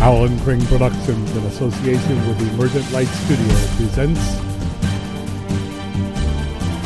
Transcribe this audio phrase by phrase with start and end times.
[0.00, 4.34] Alan Kring Productions, in association with the Emergent Light Studio, presents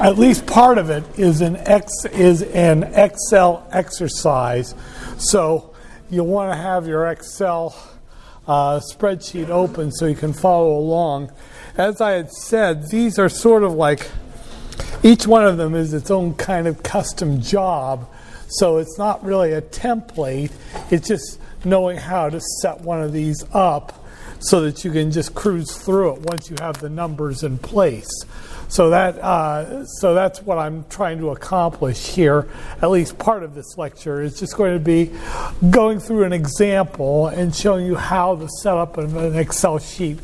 [0.00, 4.76] at least part of it is an X is an Excel exercise.
[5.18, 5.74] So
[6.08, 7.74] you'll want to have your Excel
[8.46, 11.32] uh, spreadsheet open so you can follow along.
[11.76, 14.08] As I had said, these are sort of like
[15.02, 18.08] each one of them is its own kind of custom job.
[18.46, 20.52] So it's not really a template.
[20.92, 24.05] It's just knowing how to set one of these up
[24.40, 28.10] so that you can just cruise through it once you have the numbers in place.
[28.68, 32.48] So that uh, so that's what I'm trying to accomplish here.
[32.82, 35.12] At least part of this lecture is just going to be
[35.70, 40.18] going through an example and showing you how the setup of an Excel sheet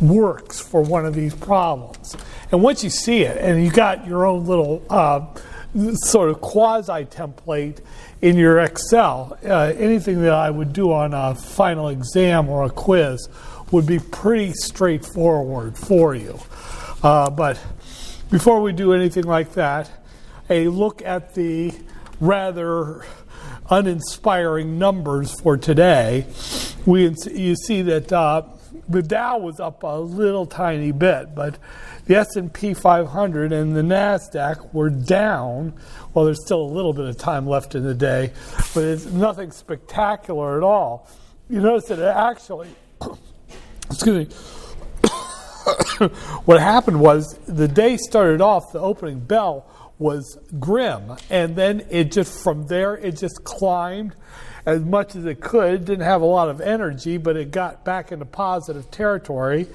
[0.00, 2.16] works for one of these problems.
[2.52, 5.26] And once you see it, and you got your own little uh,
[5.94, 7.80] sort of quasi template
[8.20, 12.70] in your Excel, uh, anything that I would do on a final exam or a
[12.70, 13.28] quiz
[13.70, 16.38] would be pretty straightforward for you.
[17.02, 17.62] Uh, but
[18.30, 19.90] before we do anything like that,
[20.50, 21.72] a look at the
[22.20, 23.04] rather
[23.70, 26.26] uninspiring numbers for today.
[26.86, 28.42] We you see that uh,
[28.88, 31.58] the Dow was up a little tiny bit, but
[32.06, 35.74] the S&P 500 and the Nasdaq were down.
[36.14, 38.32] Well, there's still a little bit of time left in the day,
[38.74, 41.08] but it's nothing spectacular at all.
[41.50, 42.68] You notice that it actually
[43.90, 44.34] excuse me.
[46.44, 49.66] what happened was the day started off, the opening bell
[49.98, 54.14] was grim, and then it just from there it just climbed
[54.64, 55.74] as much as it could.
[55.74, 59.66] It didn't have a lot of energy, but it got back into positive territory,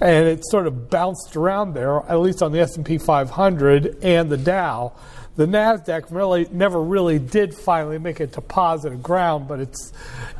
[0.00, 4.36] and it sort of bounced around there, at least on the S&P 500 and the
[4.36, 4.92] Dow.
[5.40, 9.90] The Nasdaq really never really did finally make it to positive ground, but it's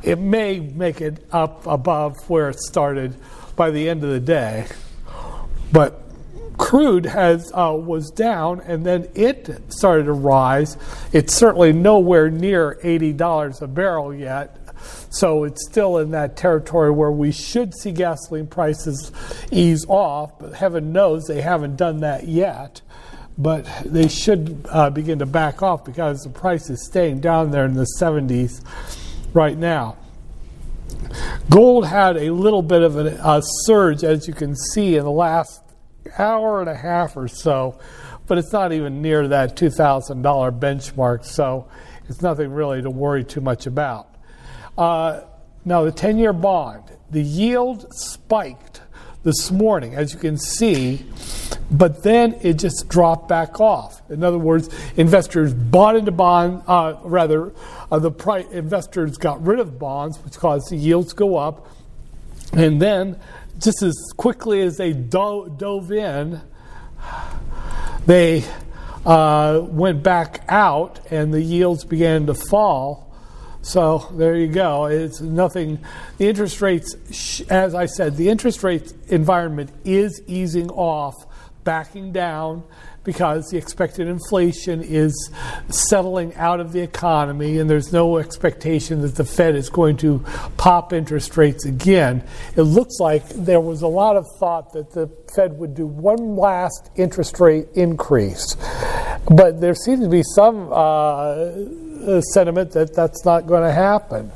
[0.02, 3.16] it may make it up above where it started
[3.56, 4.66] by the end of the day.
[5.72, 6.02] But
[6.58, 10.76] crude has uh, was down, and then it started to rise.
[11.14, 14.54] It's certainly nowhere near eighty dollars a barrel yet,
[15.08, 19.12] so it's still in that territory where we should see gasoline prices
[19.50, 20.38] ease off.
[20.38, 22.82] But heaven knows they haven't done that yet
[23.38, 27.64] but they should uh, begin to back off because the price is staying down there
[27.64, 28.64] in the 70s
[29.32, 29.96] right now.
[31.48, 35.10] Gold had a little bit of a, a surge, as you can see, in the
[35.10, 35.62] last
[36.18, 37.78] hour and a half or so,
[38.26, 41.68] but it's not even near that $2,000 benchmark, so
[42.08, 44.14] it's nothing really to worry too much about.
[44.76, 45.22] Uh,
[45.64, 48.69] now, the 10 year bond, the yield spiked
[49.22, 51.04] this morning, as you can see,
[51.70, 54.00] but then it just dropped back off.
[54.10, 57.52] In other words, investors bought into bonds, uh, rather,
[57.92, 61.68] uh, the investors got rid of bonds, which caused the yields to go up,
[62.52, 63.20] and then
[63.58, 66.40] just as quickly as they do- dove in,
[68.06, 68.42] they
[69.04, 73.09] uh, went back out, and the yields began to fall
[73.62, 74.86] so there you go.
[74.86, 75.78] It's nothing.
[76.18, 81.26] The interest rates, as I said, the interest rate environment is easing off,
[81.64, 82.64] backing down
[83.04, 85.30] because the expected inflation is
[85.68, 90.18] settling out of the economy and there's no expectation that the Fed is going to
[90.56, 92.22] pop interest rates again.
[92.56, 96.36] It looks like there was a lot of thought that the Fed would do one
[96.36, 98.56] last interest rate increase.
[99.30, 101.50] But there seems to be some uh,
[102.32, 104.32] sentiment that that's not going to happen.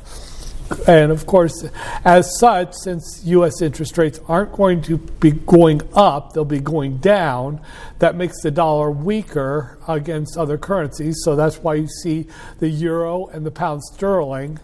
[0.87, 1.67] And of course,
[2.03, 3.61] as such, since U.S.
[3.61, 7.61] interest rates aren't going to be going up, they'll be going down.
[7.99, 11.17] That makes the dollar weaker against other currencies.
[11.23, 12.27] So that's why you see
[12.59, 14.59] the euro and the pound sterling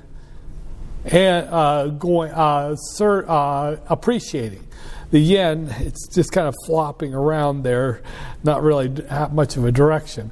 [1.05, 4.67] and uh, going uh, sur- uh, appreciating.
[5.11, 8.01] The yen, it's just kind of flopping around there,
[8.43, 8.89] not really
[9.31, 10.31] much of a direction.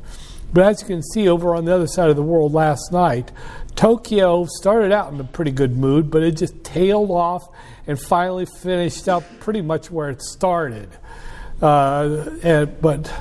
[0.51, 3.31] But as you can see over on the other side of the world last night,
[3.75, 7.48] Tokyo started out in a pretty good mood, but it just tailed off
[7.88, 10.90] and finally finished up pretty much where it started.
[11.62, 13.12] Uh, and, but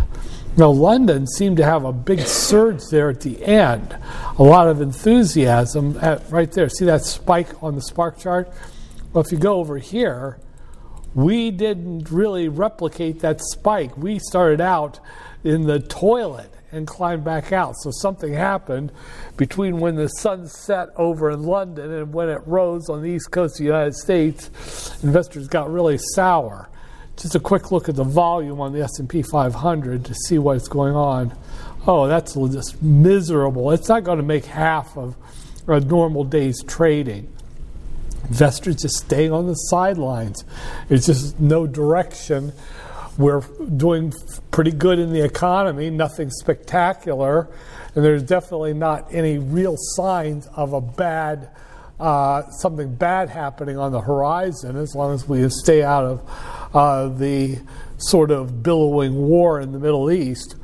[0.59, 3.97] know, London seemed to have a big surge there at the end.
[4.39, 6.69] A lot of enthusiasm at, right there.
[6.69, 8.53] See that spike on the spark chart?
[9.13, 10.39] Well, if you go over here,
[11.15, 13.97] we didn't really replicate that spike.
[13.97, 15.01] We started out
[15.45, 17.75] in the toilet and climbed back out.
[17.77, 18.93] So something happened
[19.37, 23.31] between when the sun set over in London and when it rose on the east
[23.31, 24.51] coast of the United States.
[25.03, 26.69] Investors got really sour.
[27.17, 30.95] Just a quick look at the volume on the S&P 500 to see what's going
[30.95, 31.37] on.
[31.87, 33.71] Oh, that's just miserable.
[33.73, 35.17] It's not going to make half of
[35.67, 37.33] a normal day's trading.
[38.25, 40.45] Investors just staying on the sidelines.
[40.91, 42.53] It's just no direction.
[43.19, 44.13] We're doing
[44.53, 47.49] pretty good in the economy, nothing spectacular,
[47.97, 51.51] and there's definitely not any real signs of a bad,
[51.99, 57.09] uh, something bad happening on the horizon as long as we stay out of uh,
[57.09, 57.59] the
[57.97, 60.55] sort of billowing war in the Middle East.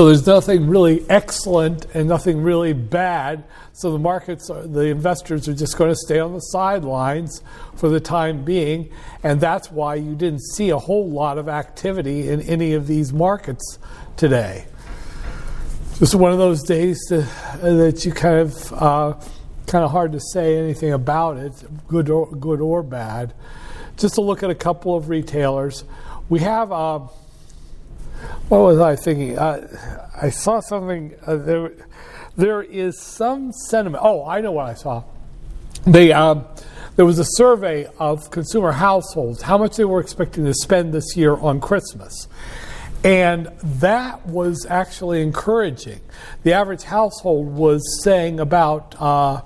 [0.00, 3.44] So there's nothing really excellent and nothing really bad.
[3.74, 7.42] So the markets, are, the investors are just going to stay on the sidelines
[7.76, 8.90] for the time being,
[9.22, 13.12] and that's why you didn't see a whole lot of activity in any of these
[13.12, 13.78] markets
[14.16, 14.64] today.
[15.98, 17.18] Just one of those days to,
[17.60, 19.12] that you kind of uh,
[19.66, 21.52] kind of hard to say anything about it,
[21.88, 23.34] good or good or bad.
[23.98, 25.84] Just to look at a couple of retailers,
[26.30, 26.72] we have.
[26.72, 27.00] Uh,
[28.48, 29.38] what was I thinking?
[29.38, 31.14] Uh, I saw something.
[31.26, 31.72] Uh, there,
[32.36, 34.02] there is some sentiment.
[34.04, 35.04] Oh, I know what I saw.
[35.86, 36.44] They, um,
[36.96, 41.16] there was a survey of consumer households, how much they were expecting to spend this
[41.16, 42.28] year on Christmas.
[43.02, 46.00] And that was actually encouraging.
[46.42, 49.40] The average household was saying about uh,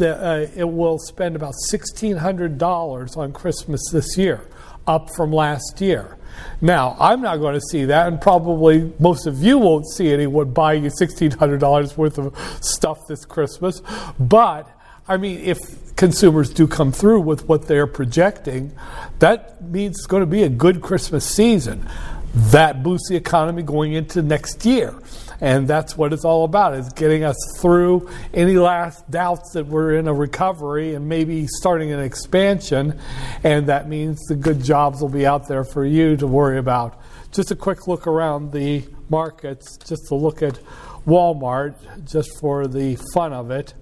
[0.00, 4.48] uh, it will spend about $1,600 on Christmas this year,
[4.86, 6.16] up from last year.
[6.60, 10.52] Now, I'm not going to see that, and probably most of you won't see anyone
[10.52, 13.82] buying you $1,600 worth of stuff this Christmas.
[14.18, 14.68] But,
[15.08, 15.58] I mean, if
[15.96, 18.72] consumers do come through with what they're projecting,
[19.18, 21.88] that means it's going to be a good Christmas season.
[22.34, 24.94] That boosts the economy going into next year.
[25.40, 29.94] And that's what it's all about, is getting us through any last doubts that we're
[29.94, 33.00] in a recovery and maybe starting an expansion.
[33.42, 37.00] And that means the good jobs will be out there for you to worry about.
[37.32, 40.58] Just a quick look around the markets, just to look at
[41.06, 43.72] Walmart, just for the fun of it.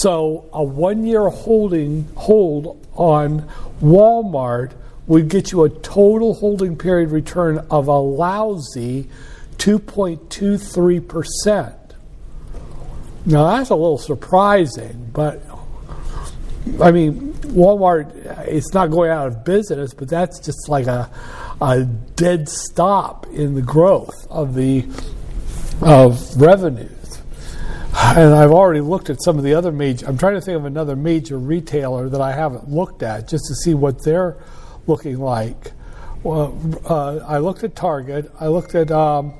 [0.00, 3.48] So a one year holding hold on
[3.80, 4.72] Walmart
[5.06, 9.08] would get you a total holding period return of a lousy
[9.58, 11.76] 2.23%.
[13.26, 15.42] Now that's a little surprising, but
[16.80, 21.08] I mean, Walmart, it's not going out of business, but that's just like a
[21.60, 24.86] a dead stop in the growth of the
[25.80, 27.22] of revenues.
[27.98, 30.06] And I've already looked at some of the other major.
[30.06, 33.54] I'm trying to think of another major retailer that I haven't looked at just to
[33.54, 34.36] see what they're
[34.86, 35.72] looking like.
[36.22, 38.30] Well, uh, I looked at Target.
[38.38, 39.32] I looked at um,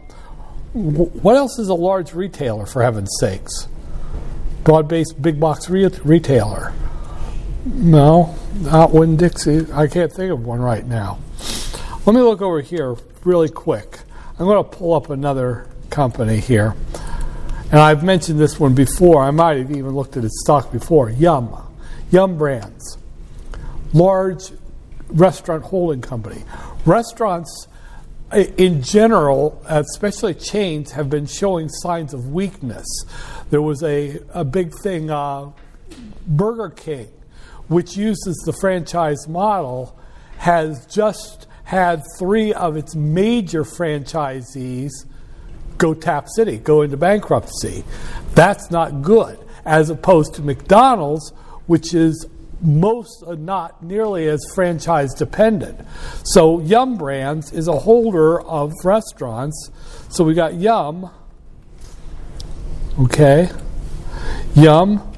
[0.72, 3.68] what else is a large retailer for heaven's sakes?
[4.64, 6.72] Broad-based big box re- retailer.
[7.66, 9.66] No, not Winn Dixie.
[9.72, 11.18] I can't think of one right now.
[12.06, 13.98] Let me look over here really quick.
[14.38, 16.76] I'm going to pull up another company here.
[17.72, 19.24] And I've mentioned this one before.
[19.24, 21.10] I might have even looked at its stock before.
[21.10, 21.52] Yum.
[22.12, 22.96] Yum Brands.
[23.92, 24.52] Large
[25.08, 26.44] restaurant holding company.
[26.84, 27.66] Restaurants
[28.32, 32.86] in general, especially chains, have been showing signs of weakness.
[33.50, 35.50] There was a, a big thing, uh,
[36.24, 37.08] Burger King,
[37.66, 39.98] which uses the franchise model,
[40.38, 44.92] has just had three of its major franchisees
[45.78, 47.82] go tap city, go into bankruptcy.
[48.34, 51.32] That's not good, as opposed to McDonald's,
[51.66, 52.24] which is
[52.62, 55.80] most are not nearly as franchise dependent.
[56.22, 59.70] So Yum Brands is a holder of restaurants.
[60.08, 61.10] So we got Yum.
[63.00, 63.50] Okay.
[64.54, 65.12] Yum.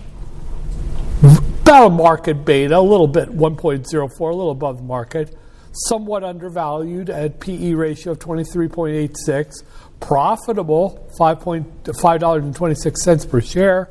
[1.23, 5.38] About a market beta, a little bit 1.04, a little above the market.
[5.87, 9.63] Somewhat undervalued at PE ratio of 23.86.
[10.01, 13.91] Profitable, $5.26 per share.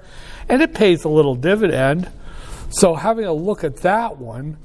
[0.49, 2.09] And it pays a little dividend.
[2.69, 4.57] So having a look at that one,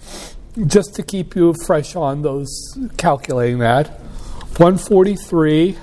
[0.67, 3.89] just to keep you fresh on those, calculating that,
[4.59, 5.77] 143,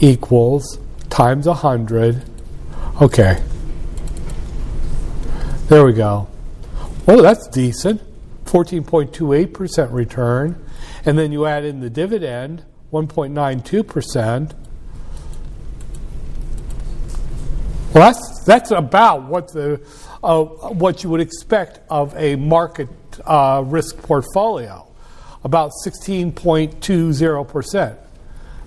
[0.00, 0.78] equals
[1.10, 2.22] times 100.
[3.02, 3.42] Okay.
[5.68, 6.28] There we go.
[7.08, 8.00] Oh, that's decent.
[8.54, 10.64] 14.28% return.
[11.04, 14.54] And then you add in the dividend, 1.92%.
[17.92, 19.80] Well, that's, that's about what the
[20.24, 22.88] uh, what you would expect of a market
[23.26, 24.86] uh, risk portfolio,
[25.44, 27.98] about 16.20%.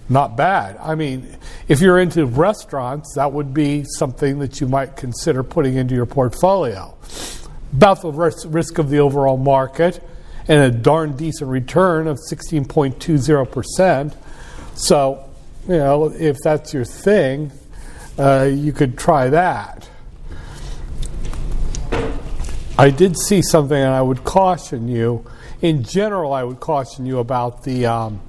[0.10, 0.78] Not bad.
[0.78, 1.36] I mean,
[1.68, 6.06] if you're into restaurants, that would be something that you might consider putting into your
[6.06, 6.96] portfolio.
[7.74, 10.02] About the risk of the overall market
[10.48, 14.16] and a darn decent return of 16.20%.
[14.76, 15.30] So,
[15.68, 17.52] you know, if that's your thing,
[18.18, 19.90] uh, you could try that.
[22.80, 25.26] I did see something, and I would caution you.
[25.62, 28.22] In general, I would caution you about the um,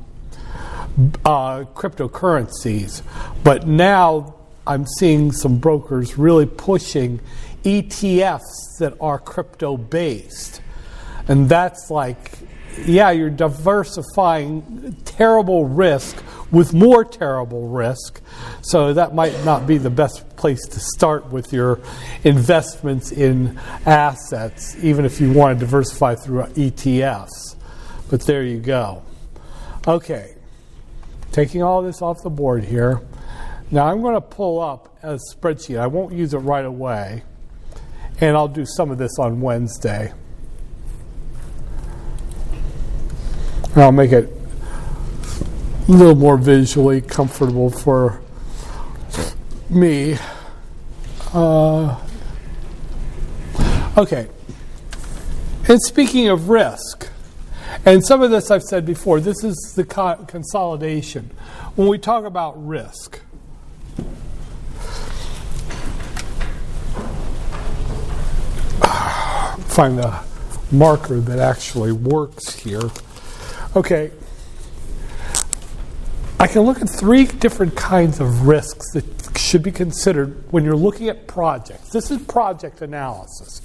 [1.24, 3.02] uh, cryptocurrencies.
[3.44, 4.34] But now
[4.66, 7.20] I'm seeing some brokers really pushing
[7.62, 10.62] ETFs that are crypto based.
[11.26, 12.32] And that's like,
[12.86, 16.16] yeah, you're diversifying terrible risk
[16.50, 18.22] with more terrible risk.
[18.62, 21.80] So that might not be the best place to start with your
[22.24, 27.56] investments in assets, even if you want to diversify through ETFs.
[28.08, 29.02] But there you go.
[29.86, 30.34] Okay,
[31.32, 33.02] taking all this off the board here.
[33.70, 35.78] Now I'm going to pull up a spreadsheet.
[35.78, 37.22] I won't use it right away,
[38.20, 40.12] and I'll do some of this on Wednesday.
[43.74, 44.32] And I'll make it
[45.88, 48.20] a little more visually comfortable for
[49.70, 50.18] me.
[51.32, 51.98] Uh,
[53.96, 54.28] okay.
[55.68, 57.08] And speaking of risk,
[57.84, 61.30] and some of this I've said before, this is the co- consolidation.
[61.76, 63.20] When we talk about risk,
[69.78, 70.20] find the
[70.72, 72.82] marker that actually works here.
[73.76, 74.10] Okay,
[76.40, 80.74] I can look at three different kinds of risks that should be considered when you're
[80.74, 81.90] looking at projects.
[81.90, 83.62] This is project analysis,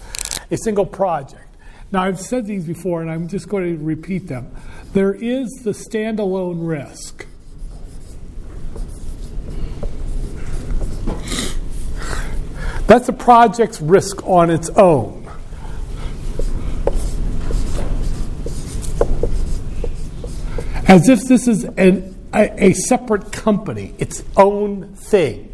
[0.51, 1.47] a single project.
[1.91, 4.55] Now, I've said these before, and I'm just going to repeat them.
[4.93, 7.25] There is the standalone risk.
[12.85, 15.22] That's a project's risk on its own.
[20.87, 25.53] As if this is an a, a separate company, its own thing.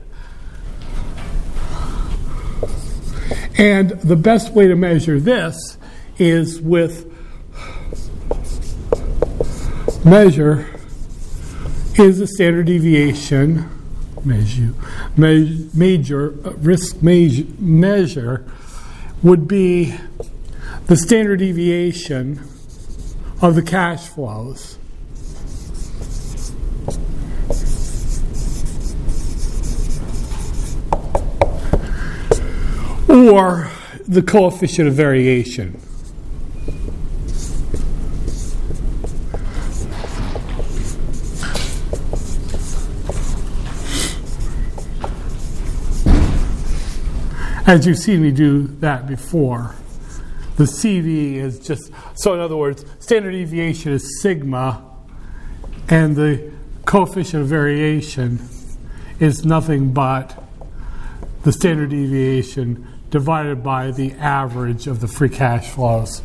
[3.57, 5.77] And the best way to measure this
[6.17, 7.05] is with
[10.05, 10.67] measure
[11.97, 13.69] is the standard deviation
[14.23, 14.73] measure,
[15.17, 18.49] major uh, risk major, measure
[19.21, 19.95] would be
[20.87, 22.39] the standard deviation
[23.41, 24.78] of the cash flows.
[33.29, 33.69] Or
[34.07, 35.79] the coefficient of variation.
[47.67, 49.75] As you've seen me do that before,
[50.55, 52.33] the CV is just so.
[52.33, 54.83] In other words, standard deviation is sigma,
[55.87, 56.51] and the
[56.85, 58.39] coefficient of variation
[59.19, 60.43] is nothing but
[61.43, 66.21] the standard deviation divided by the average of the free cash flows.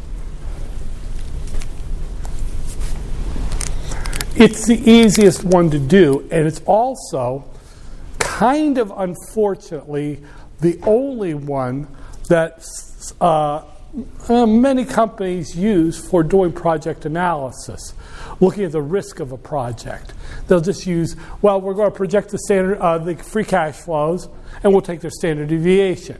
[4.36, 7.44] It's the easiest one to do, and it's also
[8.18, 10.20] kind of unfortunately
[10.60, 11.86] the only one
[12.28, 12.66] that
[13.20, 13.62] uh,
[14.28, 17.94] uh, many companies use for doing project analysis,
[18.40, 20.14] looking at the risk of a project.
[20.48, 24.28] They'll just use, well, we're going to project the standard, uh, the free cash flows,
[24.64, 26.18] and we'll take their standard deviation.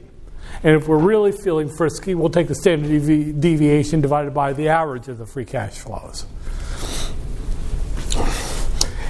[0.65, 4.69] And if we're really feeling frisky, we'll take the standard devi- deviation divided by the
[4.69, 6.25] average of the free cash flows.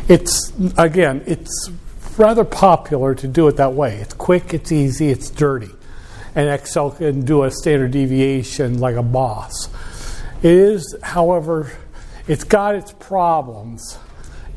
[0.08, 1.70] It's again, it's
[2.18, 3.96] rather popular to do it that way.
[3.96, 5.70] It's quick, it's easy, it's dirty.
[6.34, 9.68] And Excel can do a standard deviation like a boss.
[10.42, 11.72] It is, however,
[12.26, 13.96] it's got its problems.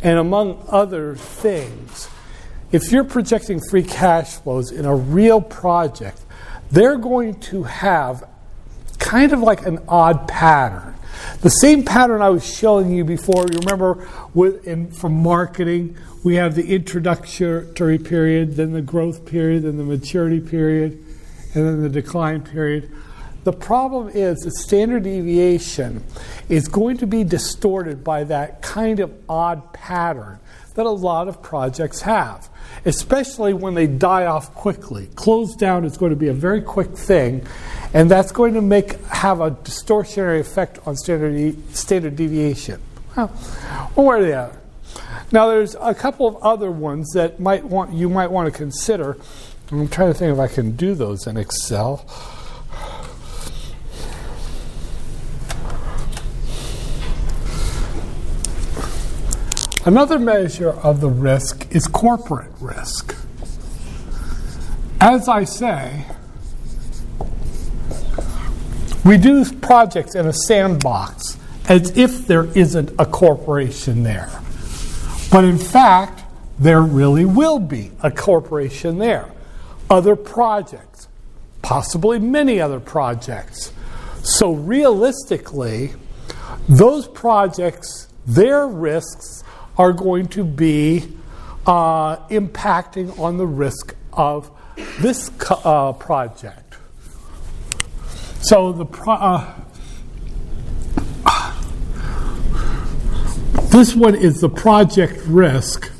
[0.01, 2.09] And among other things,
[2.71, 6.23] if you're projecting free cash flows in a real project,
[6.71, 8.27] they're going to have
[8.99, 10.95] kind of like an odd pattern.
[11.41, 16.35] The same pattern I was showing you before, you remember with, in, from marketing, we
[16.35, 20.93] have the introductory period, then the growth period, then the maturity period,
[21.53, 22.91] and then the decline period.
[23.43, 26.03] The problem is the standard deviation
[26.49, 30.39] is going to be distorted by that kind of odd pattern
[30.77, 32.49] that a lot of projects have,
[32.85, 35.09] especially when they die off quickly.
[35.15, 37.45] Close down is going to be a very quick thing,
[37.95, 42.79] and that's going to make have a distortionary effect on standard standard deviation.
[43.15, 43.27] Well,
[43.95, 44.51] one way or.
[45.31, 49.17] Now, there's a couple of other ones that might want you might want to consider.
[49.71, 52.05] I'm trying to think if I can do those in Excel.
[59.87, 63.15] Another measure of the risk is corporate risk.
[64.99, 66.03] As I say,
[69.05, 71.37] we do projects in a sandbox
[71.69, 74.29] as if there isn't a corporation there.
[75.31, 76.21] But in fact,
[76.59, 79.31] there really will be a corporation there.
[79.89, 81.07] Other projects,
[81.61, 83.71] possibly many other projects.
[84.21, 85.93] So realistically,
[86.67, 89.45] those projects, their risks
[89.77, 91.07] are going to be
[91.65, 94.49] uh, impacting on the risk of
[94.99, 96.75] this uh, project.
[98.41, 99.53] So the pro- uh,
[103.69, 105.91] this one is the project risk.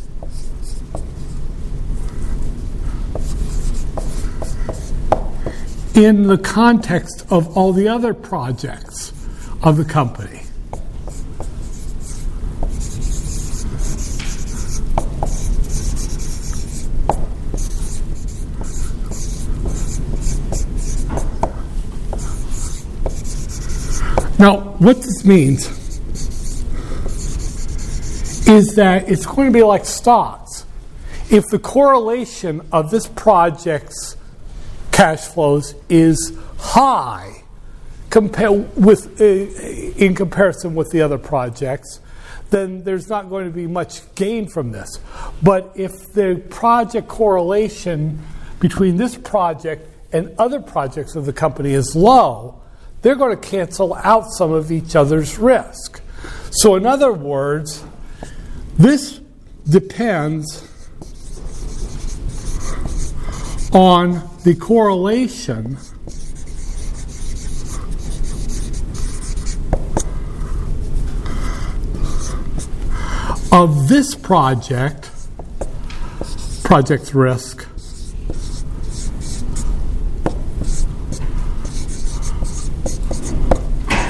[5.93, 9.11] In the context of all the other projects
[9.63, 10.36] of the company.
[24.39, 25.67] Now, what this means
[28.47, 30.65] is that it's going to be like stocks.
[31.29, 34.15] If the correlation of this project's
[34.91, 37.43] cash flows is high
[38.15, 41.99] with, uh, in comparison with the other projects,
[42.49, 44.99] then there's not going to be much gain from this.
[45.43, 48.21] But if the project correlation
[48.59, 52.61] between this project and other projects of the company is low,
[53.07, 56.01] they're going to cancel out some of each other's risk.
[56.51, 57.81] So, in other words,
[58.77, 59.21] this
[59.69, 60.61] depends
[63.71, 65.77] on the correlation
[73.53, 75.11] of this project,
[76.65, 77.65] project risk,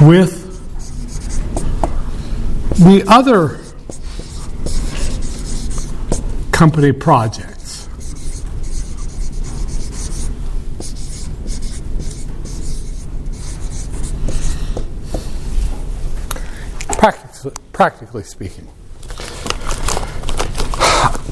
[0.08, 0.48] with
[2.80, 3.60] the other
[6.54, 7.90] company projects.
[16.98, 18.68] Practically, practically speaking,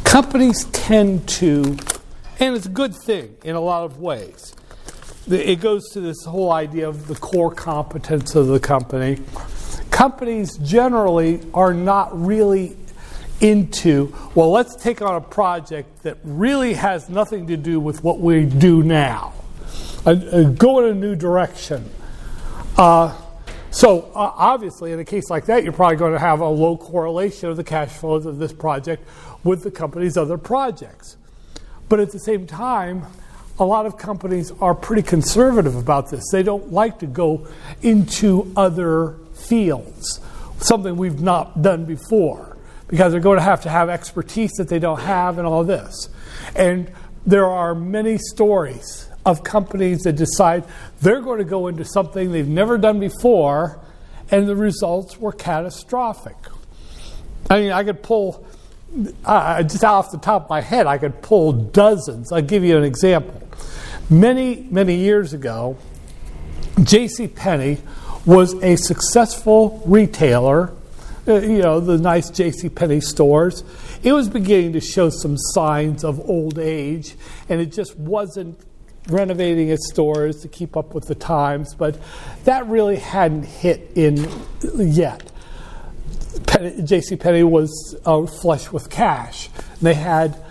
[0.04, 1.78] companies tend to,
[2.42, 4.45] and it's a good thing in a lot of ways.
[5.28, 9.20] It goes to this whole idea of the core competence of the company.
[9.90, 12.78] Companies generally are not really
[13.42, 18.20] into, well, let's take on a project that really has nothing to do with what
[18.20, 19.34] we do now.
[20.06, 21.90] Uh, go in a new direction.
[22.78, 23.20] Uh,
[23.72, 26.78] so, uh, obviously, in a case like that, you're probably going to have a low
[26.78, 29.08] correlation of the cash flows of this project
[29.44, 31.18] with the company's other projects.
[31.90, 33.08] But at the same time,
[33.58, 36.24] a lot of companies are pretty conservative about this.
[36.32, 37.48] They don't like to go
[37.82, 40.20] into other fields,
[40.58, 44.80] something we've not done before, because they're going to have to have expertise that they
[44.80, 46.10] don't have and all this.
[46.56, 46.92] And
[47.26, 50.64] there are many stories of companies that decide
[51.02, 53.80] they're going to go into something they've never done before,
[54.32, 56.36] and the results were catastrophic.
[57.50, 58.46] I mean, I could pull,
[59.24, 62.32] uh, just off the top of my head, I could pull dozens.
[62.32, 63.42] I'll give you an example.
[64.10, 65.78] Many, many years ago,
[66.84, 67.28] J.C.
[67.28, 67.80] Penney
[68.26, 70.74] was a successful retailer.
[71.28, 72.70] Uh, you know, the nice J.C.
[72.70, 73.64] Penney stores.
[74.04, 77.16] It was beginning to show some signs of old age,
[77.50, 78.60] and it just wasn't
[79.08, 81.98] renovating its stores to keep up with the times, but
[82.44, 84.30] that really hadn't hit in
[84.78, 85.32] yet.
[86.84, 87.16] J.C.
[87.16, 89.50] Penney was uh, flush with cash.
[89.58, 90.42] And They had,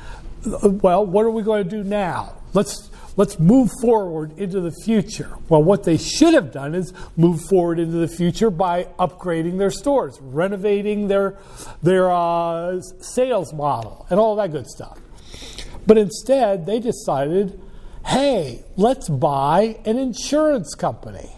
[0.62, 2.36] well, what are we going to do now?
[2.52, 5.36] Let's let's move forward into the future.
[5.48, 9.70] Well, what they should have done is move forward into the future by upgrading their
[9.70, 11.36] stores, renovating their
[11.82, 14.98] their uh, sales model, and all that good stuff.
[15.86, 17.60] But instead, they decided
[18.06, 21.33] hey, let's buy an insurance company.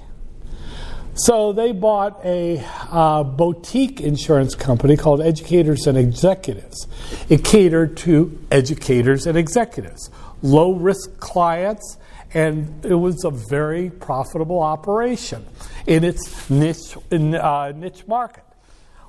[1.16, 6.86] So they bought a uh, boutique insurance company called Educators and Executives.
[7.30, 10.10] It catered to educators and executives,
[10.42, 11.96] low risk clients,
[12.34, 15.46] and it was a very profitable operation
[15.86, 18.44] in its niche, in, uh, niche market.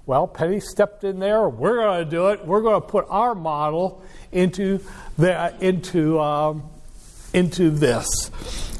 [0.06, 1.50] Well, Penney stepped in there.
[1.50, 2.46] We're going to do it.
[2.46, 4.80] We're going to put our model into
[5.18, 6.70] the, into um,
[7.34, 8.08] into this.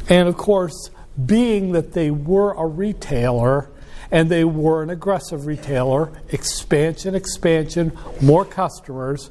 [0.10, 0.90] And of course,
[1.26, 3.70] being that they were a retailer
[4.12, 9.30] and they were an aggressive retailer, expansion, expansion, more customers,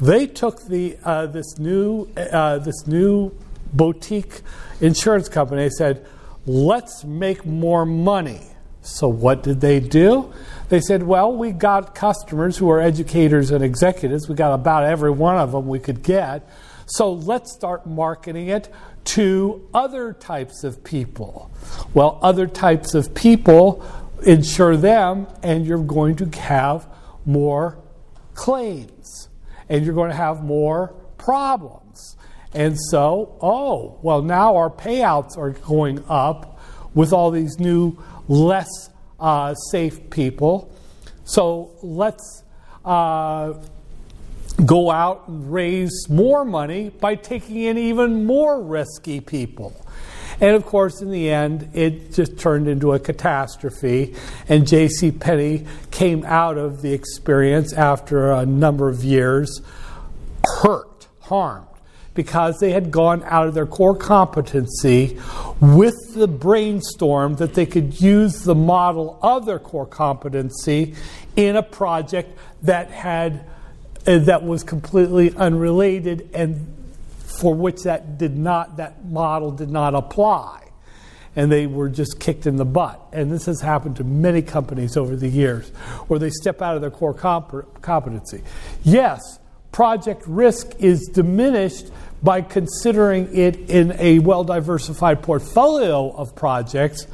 [0.00, 3.30] they took the, uh, this, new, uh, this new
[3.72, 4.40] boutique
[4.80, 6.04] insurance company said,
[6.44, 8.40] let's make more money.
[8.82, 10.32] So, what did they do?
[10.68, 14.28] They said, Well, we got customers who are educators and executives.
[14.28, 16.48] We got about every one of them we could get.
[16.86, 18.68] So let's start marketing it
[19.04, 21.50] to other types of people.
[21.94, 23.84] Well, other types of people,
[24.24, 26.86] insure them, and you're going to have
[27.24, 27.78] more
[28.34, 29.28] claims,
[29.68, 32.16] and you're going to have more problems.
[32.54, 36.60] And so, oh, well, now our payouts are going up
[36.94, 37.96] with all these new,
[38.28, 38.68] less
[39.18, 40.70] uh, safe people.
[41.24, 42.44] So let's
[42.84, 43.54] uh,
[44.64, 49.74] go out and raise more money by taking in even more risky people.
[50.40, 54.14] And of course, in the end, it just turned into a catastrophe.
[54.48, 55.12] And J.C.
[55.12, 59.60] Penney came out of the experience after a number of years
[60.44, 61.68] hurt, harmed,
[62.14, 65.18] because they had gone out of their core competency
[65.60, 70.94] with the brainstorm that they could use the model of their core competency
[71.36, 73.44] in a project that had
[74.06, 76.66] Uh, that was completely unrelated and
[77.18, 80.58] for which that did not that model did not apply.
[81.34, 83.00] And they were just kicked in the butt.
[83.12, 85.68] And this has happened to many companies over the years
[86.08, 88.42] where they step out of their core comp- competency.
[88.82, 89.38] Yes
[89.72, 91.90] project risk is diminished
[92.22, 97.06] by considering it in a well diversified portfolio of projects.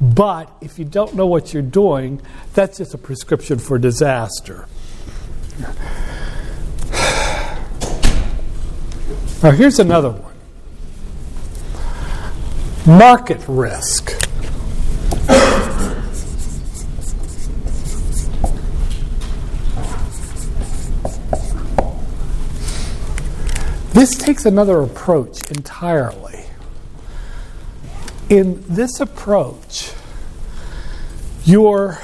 [0.00, 2.20] But if you don't know what you're doing
[2.52, 4.68] that's just a prescription for disaster
[9.42, 10.34] now, here's another one
[12.86, 14.10] market risk.
[23.94, 26.44] This takes another approach entirely.
[28.28, 29.92] In this approach,
[31.44, 32.00] you are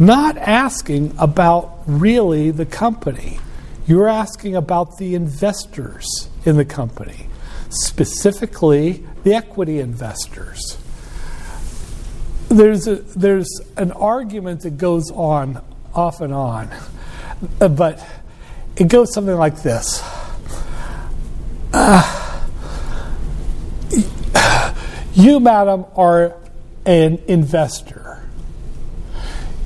[0.00, 3.38] not asking about really the company.
[3.86, 7.26] You're asking about the investors in the company,
[7.68, 10.78] specifically the equity investors.
[12.48, 15.62] There's, a, there's an argument that goes on
[15.94, 16.70] off and on,
[17.58, 18.04] but
[18.76, 20.02] it goes something like this.
[21.72, 22.16] Uh,
[25.12, 26.36] you, madam, are
[26.86, 27.99] an investor.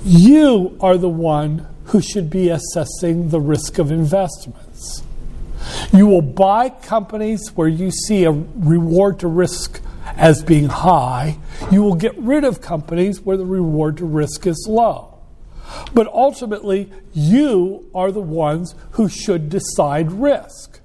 [0.05, 5.03] You are the one who should be assessing the risk of investments.
[5.95, 11.38] You will buy companies where you see a reward to risk as being high.
[11.73, 15.21] You will get rid of companies where the reward to risk is low.
[15.95, 20.81] But ultimately, you are the ones who should decide risk.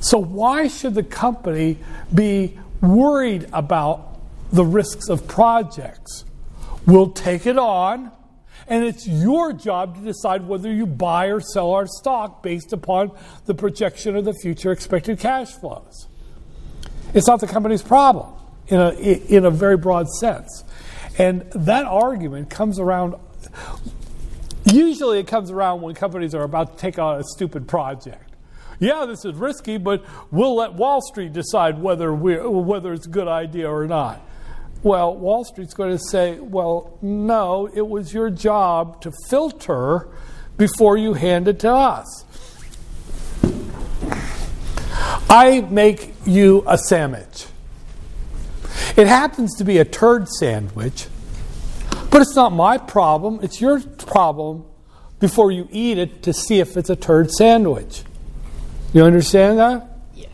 [0.00, 1.78] So, why should the company
[2.14, 4.18] be worried about
[4.50, 6.24] the risks of projects?
[6.86, 8.12] We'll take it on,
[8.68, 13.12] and it's your job to decide whether you buy or sell our stock based upon
[13.46, 16.08] the projection of the future expected cash flows.
[17.14, 18.34] It's not the company's problem
[18.68, 20.64] in a, in a very broad sense.
[21.16, 23.14] And that argument comes around,
[24.64, 28.34] usually it comes around when companies are about to take on a stupid project.
[28.80, 33.28] Yeah, this is risky, but we'll let Wall Street decide whether, whether it's a good
[33.28, 34.20] idea or not.
[34.84, 40.08] Well, Wall Street's going to say, well, no, it was your job to filter
[40.58, 42.26] before you hand it to us.
[45.30, 47.46] I make you a sandwich.
[48.94, 51.06] It happens to be a turd sandwich,
[52.10, 53.40] but it's not my problem.
[53.42, 54.66] It's your problem
[55.18, 58.02] before you eat it to see if it's a turd sandwich.
[58.92, 59.88] You understand that?
[60.14, 60.26] Yeah.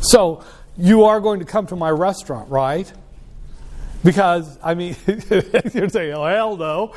[0.00, 0.44] So
[0.76, 2.92] you are going to come to my restaurant, right?
[4.04, 6.94] Because I mean, you're saying, "Oh hell no!"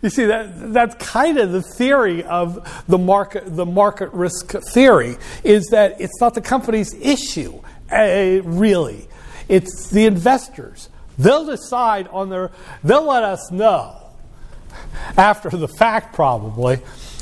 [0.00, 5.16] You see that that's kind of the theory of the market, the market risk theory,
[5.44, 7.60] is that it's not the company's issue,
[7.92, 9.08] uh, really.
[9.48, 10.88] It's the investors.
[11.18, 12.50] They'll decide on their.
[12.82, 13.96] They'll let us know
[15.16, 16.78] after the fact, probably.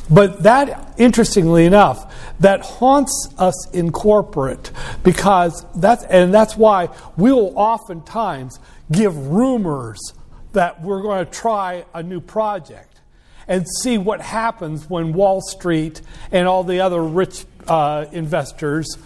[0.09, 4.71] But that, interestingly enough, that haunts us in corporate
[5.03, 10.14] because that's, and that's why we will oftentimes give rumors
[10.53, 13.01] that we're going to try a new project
[13.49, 16.01] and see what happens when Wall Street
[16.33, 18.96] and all the other rich uh, investors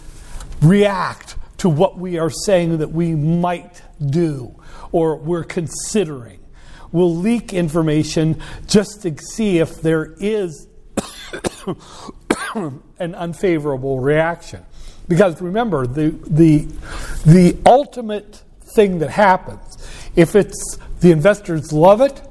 [0.63, 4.55] react to what we are saying that we might do
[4.93, 6.41] or we're considering.
[6.93, 10.67] We'll leak information just to see if there is
[12.55, 14.65] an unfavorable reaction.
[15.07, 16.69] Because remember, the, the,
[17.27, 18.43] the ultimate
[18.75, 19.79] thing that happens,
[20.17, 22.23] if it's the investors love it,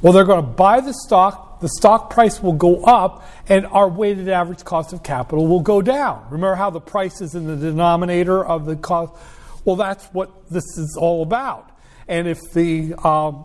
[0.00, 3.88] well, they're going to buy the stock, the stock price will go up, and our
[3.88, 6.24] weighted average cost of capital will go down.
[6.30, 9.12] Remember how the price is in the denominator of the cost?
[9.64, 11.70] Well, that's what this is all about.
[12.06, 13.44] And if the um,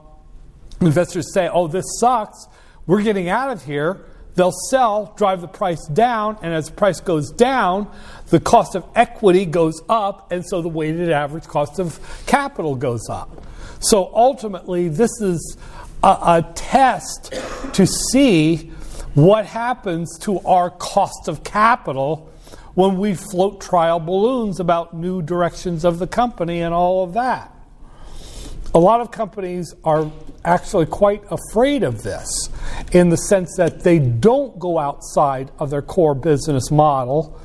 [0.80, 2.48] investors say, oh, this sucks,
[2.86, 7.00] we're getting out of here, they'll sell, drive the price down, and as the price
[7.00, 7.92] goes down,
[8.28, 13.10] the cost of equity goes up, and so the weighted average cost of capital goes
[13.10, 13.46] up.
[13.80, 15.58] So ultimately, this is
[16.04, 17.34] a, a test
[17.74, 18.72] to see
[19.14, 22.30] what happens to our cost of capital
[22.74, 27.52] when we float trial balloons about new directions of the company and all of that.
[28.74, 30.12] A lot of companies are
[30.44, 32.50] actually quite afraid of this
[32.92, 37.40] in the sense that they don't go outside of their core business model,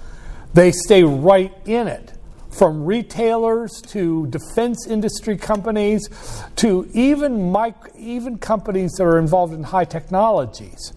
[0.54, 2.12] they stay right in it.
[2.50, 6.08] From retailers to defense industry companies
[6.56, 10.92] to even, mic- even companies that are involved in high technologies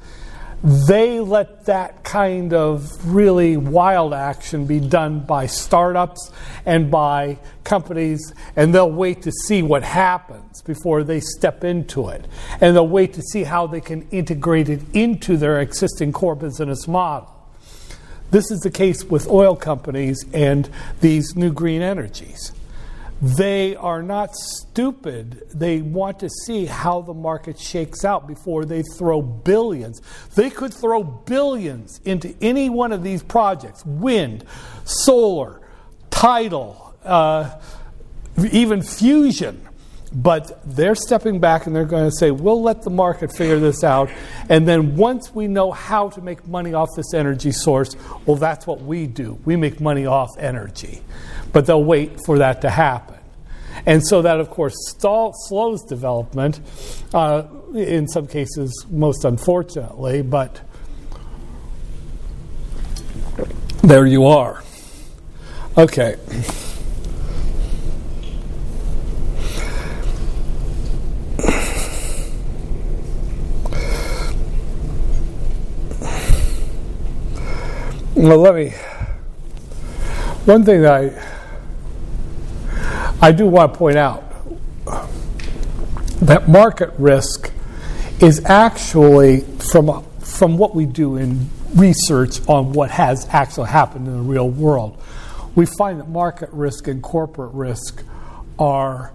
[0.63, 6.31] they let that kind of really wild action be done by startups
[6.65, 12.25] and by companies, and they'll wait to see what happens before they step into it.
[12.59, 16.87] And they'll wait to see how they can integrate it into their existing core business
[16.87, 17.33] model.
[18.29, 20.69] This is the case with oil companies and
[21.01, 22.53] these new green energies
[23.21, 25.43] they are not stupid.
[25.53, 30.01] They want to see how the market shakes out before they throw billions.
[30.35, 34.43] They could throw billions into any one of these projects wind,
[34.85, 35.61] solar,
[36.09, 37.59] tidal, uh,
[38.51, 39.67] even fusion.
[40.13, 43.83] But they're stepping back and they're going to say, we'll let the market figure this
[43.83, 44.09] out.
[44.49, 47.95] And then once we know how to make money off this energy source,
[48.25, 49.39] well, that's what we do.
[49.45, 51.01] We make money off energy.
[51.53, 53.17] But they'll wait for that to happen.
[53.85, 56.59] And so that, of course, stall, slows development,
[57.13, 57.43] uh,
[57.73, 60.61] in some cases, most unfortunately, but
[63.81, 64.61] there you are.
[65.77, 66.17] Okay.
[78.21, 78.69] Well, let me.
[80.45, 81.11] One thing that I
[83.19, 84.23] I do want to point out
[86.21, 87.51] that market risk
[88.19, 89.39] is actually
[89.71, 94.47] from from what we do in research on what has actually happened in the real
[94.47, 95.01] world.
[95.55, 98.03] We find that market risk and corporate risk
[98.59, 99.13] are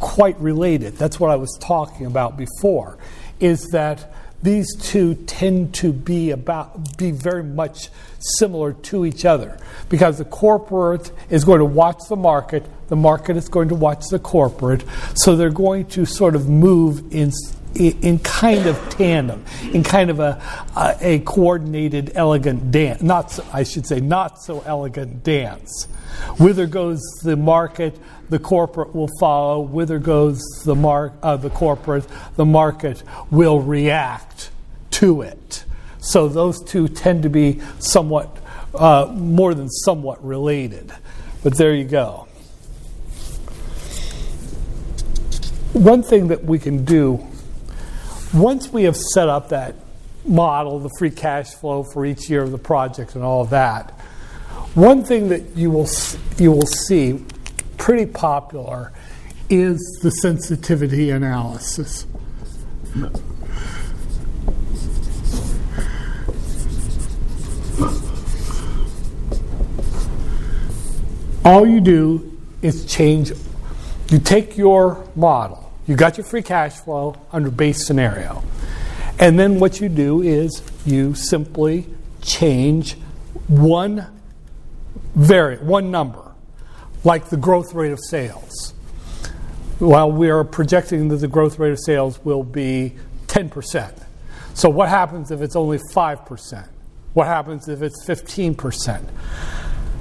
[0.00, 0.96] quite related.
[0.96, 2.96] That's what I was talking about before.
[3.40, 4.10] Is that
[4.46, 10.24] these two tend to be about be very much similar to each other because the
[10.24, 14.84] corporate is going to watch the market the market is going to watch the corporate.
[15.14, 17.32] So they're going to sort of move in
[17.74, 20.40] in kind of tandem in kind of a
[20.76, 25.84] a, a coordinated elegant dance not so, I should say not so elegant dance.
[26.38, 29.60] Whither goes the market the corporate will follow.
[29.60, 34.50] Whither goes the, mar- uh, the corporate, the market will react
[34.92, 35.64] to it.
[35.98, 38.36] So those two tend to be somewhat,
[38.74, 40.92] uh, more than somewhat related.
[41.42, 42.28] But there you go.
[45.72, 47.26] One thing that we can do,
[48.32, 49.74] once we have set up that
[50.24, 53.90] model, the free cash flow for each year of the project and all of that,
[54.74, 55.88] one thing that you will,
[56.38, 57.24] you will see
[57.78, 58.92] pretty popular
[59.48, 62.06] is the sensitivity analysis.
[71.44, 73.30] All you do is change,
[74.08, 78.42] you take your model, you got your free cash flow under base scenario,
[79.20, 81.86] and then what you do is you simply
[82.20, 82.94] change
[83.46, 84.06] one
[85.14, 86.25] variant, one number
[87.04, 88.72] like the growth rate of sales.
[89.78, 92.94] While we are projecting that the growth rate of sales will be
[93.26, 94.02] 10%.
[94.54, 96.68] So, what happens if it's only 5%?
[97.12, 99.06] What happens if it's 15%?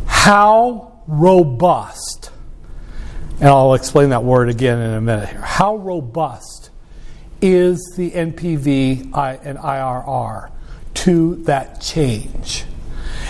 [0.05, 2.31] How robust,
[3.39, 6.69] and I'll explain that word again in a minute here, how robust
[7.41, 9.11] is the NPV
[9.43, 10.51] and IRR
[10.93, 12.63] to that change?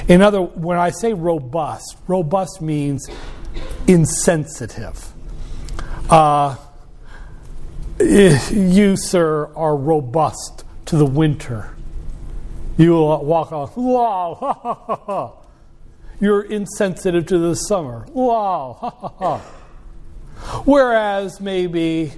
[0.07, 3.09] In other, when I say robust, robust means
[3.87, 5.13] insensitive.
[6.09, 6.55] Uh,
[7.99, 11.75] you, sir, are robust to the winter.
[12.77, 15.37] You walk on, wow,
[16.19, 18.05] You're insensitive to the summer.
[18.13, 19.41] Wow,
[20.65, 22.11] Whereas maybe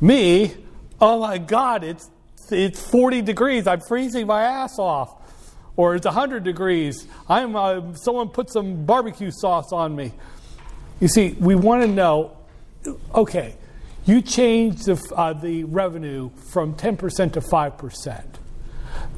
[0.00, 0.54] me,
[1.00, 2.10] oh my God, it's,
[2.50, 3.66] it's 40 degrees.
[3.66, 5.18] I'm freezing my ass off.
[5.74, 7.06] Or it's 100 degrees.
[7.28, 10.12] I'm, uh, someone put some barbecue sauce on me.
[11.02, 12.36] You see, we want to know
[13.12, 13.56] okay,
[14.06, 18.24] you change the, uh, the revenue from 10% to 5%.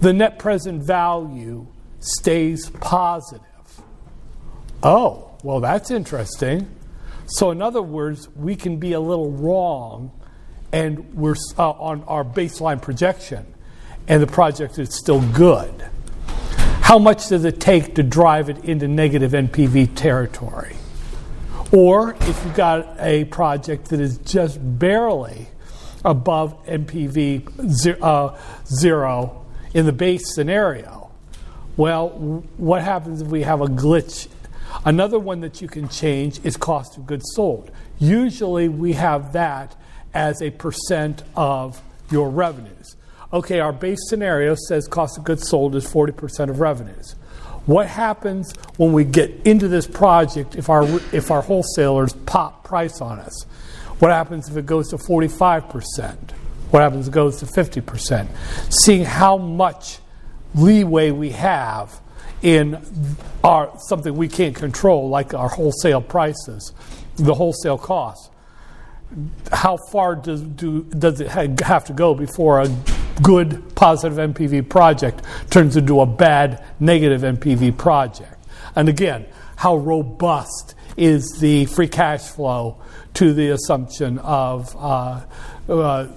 [0.00, 1.66] The net present value
[2.00, 3.42] stays positive.
[4.82, 6.68] Oh, well, that's interesting.
[7.26, 10.10] So, in other words, we can be a little wrong
[10.72, 13.46] and we're uh, on our baseline projection,
[14.08, 15.84] and the project is still good.
[16.80, 20.76] How much does it take to drive it into negative NPV territory?
[21.72, 25.48] Or if you've got a project that is just barely
[26.04, 31.10] above NPV zero, uh, zero in the base scenario,
[31.76, 32.10] well,
[32.56, 34.28] what happens if we have a glitch?
[34.84, 37.70] Another one that you can change is cost of goods sold.
[37.98, 39.74] Usually we have that
[40.12, 42.96] as a percent of your revenues.
[43.32, 47.16] Okay, our base scenario says cost of goods sold is 40% of revenues.
[47.66, 50.84] What happens when we get into this project if our,
[51.14, 53.44] if our wholesalers pop price on us?
[54.00, 56.32] What happens if it goes to 45%?
[56.70, 58.28] What happens if it goes to 50%?
[58.70, 59.98] Seeing how much
[60.54, 62.00] leeway we have
[62.42, 62.78] in
[63.42, 66.72] our, something we can't control, like our wholesale prices,
[67.16, 68.28] the wholesale costs.
[69.52, 72.68] How far does, do, does it have to go before a
[73.22, 78.44] good positive NPV project turns into a bad negative NPV project.
[78.76, 82.80] And again, how robust is the free cash flow
[83.14, 85.20] to the assumption of uh,
[85.68, 86.08] uh,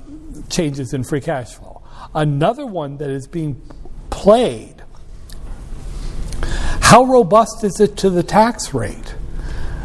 [0.49, 1.81] changes in free cash flow.
[2.13, 3.61] Another one that is being
[4.09, 4.77] played
[6.87, 9.13] how robust is it to the tax rate?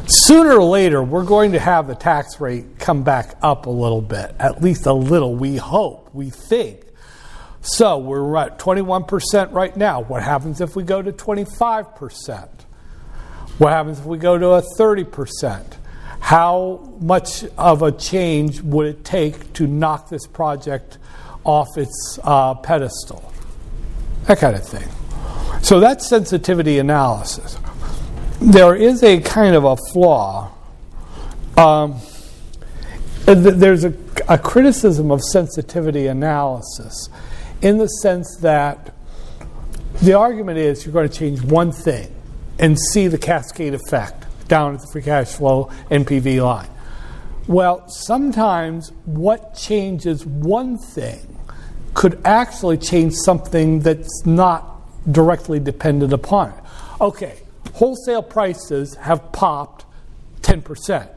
[0.06, 4.00] Sooner or later, we're going to have the tax rate come back up a little
[4.00, 6.84] bit, at least a little, we hope, we think.
[7.62, 10.02] So we're at 21% right now.
[10.02, 12.48] What happens if we go to 25%?
[13.58, 15.76] What happens if we go to a 30%?
[16.18, 20.98] How much of a change would it take to knock this project
[21.44, 23.32] off its uh, pedestal?
[24.24, 24.88] That kind of thing.
[25.62, 27.56] So that's sensitivity analysis.
[28.40, 30.52] There is a kind of a flaw.
[31.56, 32.00] Um,
[33.24, 33.94] there's a,
[34.28, 37.08] a criticism of sensitivity analysis
[37.62, 38.94] in the sense that
[40.02, 42.14] the argument is you're going to change one thing
[42.58, 46.68] and see the cascade effect down at the free cash flow NPV line.
[47.46, 51.38] Well, sometimes what changes one thing
[51.94, 56.64] could actually change something that's not directly dependent upon it.
[57.00, 57.38] Okay,
[57.74, 59.84] wholesale prices have popped
[60.42, 61.08] 10%.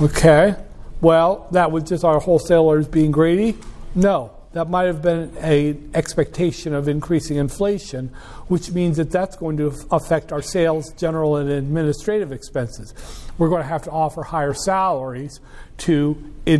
[0.00, 0.56] Okay,
[1.00, 3.56] well, that was just our wholesalers being greedy?
[3.94, 8.08] No, that might have been an expectation of increasing inflation,
[8.46, 12.94] which means that that's going to affect our sales, general, and administrative expenses.
[13.36, 15.40] We're going to have to offer higher salaries
[15.78, 16.16] to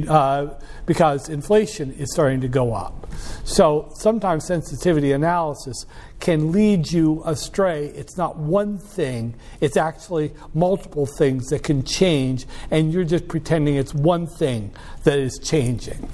[0.09, 0.49] uh,
[0.87, 3.07] because inflation is starting to go up.
[3.45, 5.87] So sometimes sensitivity analysis
[6.21, 7.87] can lead you astray.
[7.89, 13.77] It's not one thing, it's actually multiple things that can change, and you're just pretending
[13.77, 14.73] it's one thing
[15.05, 16.09] that is changing.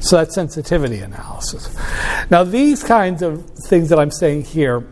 [0.00, 1.74] So that's sensitivity analysis.
[2.30, 4.86] Now, these kinds of things that I'm saying here,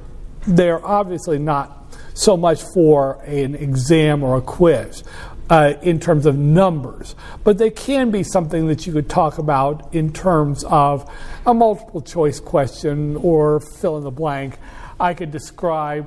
[0.46, 5.04] they're obviously not so much for an exam or a quiz.
[5.50, 9.94] Uh, in terms of numbers, but they can be something that you could talk about
[9.94, 11.10] in terms of
[11.46, 14.58] a multiple choice question or fill in the blank.
[15.00, 16.06] I could describe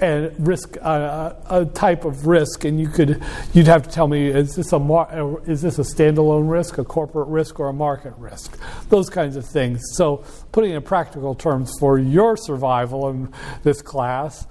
[0.00, 3.22] and risk uh, a type of risk, and you could
[3.52, 6.78] you'd have to tell me is this a mar- uh, is this a standalone risk,
[6.78, 8.58] a corporate risk, or a market risk?
[8.88, 9.82] Those kinds of things.
[9.94, 13.32] So, putting in practical terms for your survival in
[13.62, 14.46] this class,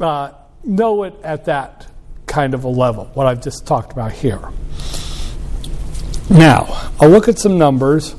[0.00, 0.32] uh,
[0.64, 1.86] know it at that
[2.26, 3.06] kind of a level.
[3.14, 4.40] What I've just talked about here.
[6.28, 8.14] Now, I'll look at some numbers,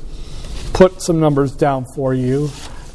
[0.74, 2.50] put some numbers down for you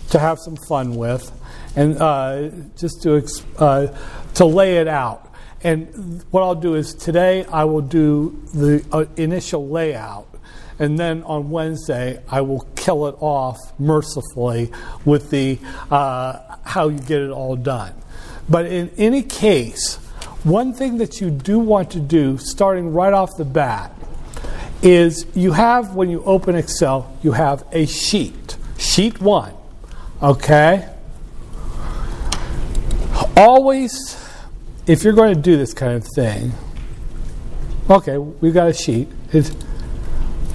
[0.09, 1.31] to have some fun with
[1.78, 3.25] and uh, just to
[3.59, 3.88] uh,
[4.34, 5.32] to lay it out.
[5.63, 10.28] And what I'll do is today I will do the uh, initial layout,
[10.80, 14.71] and then on Wednesday I will kill it off mercifully
[15.05, 15.59] with the
[15.91, 17.93] uh, how you get it all done.
[18.49, 19.97] But in any case,
[20.43, 23.93] one thing that you do want to do, starting right off the bat,
[24.82, 29.53] is you have when you open Excel, you have a sheet, sheet one,
[30.23, 30.89] okay
[33.38, 34.17] always,
[34.88, 36.51] if you're going to do this kind of thing,
[37.89, 39.07] okay, we've got a sheet.
[39.31, 39.51] It's,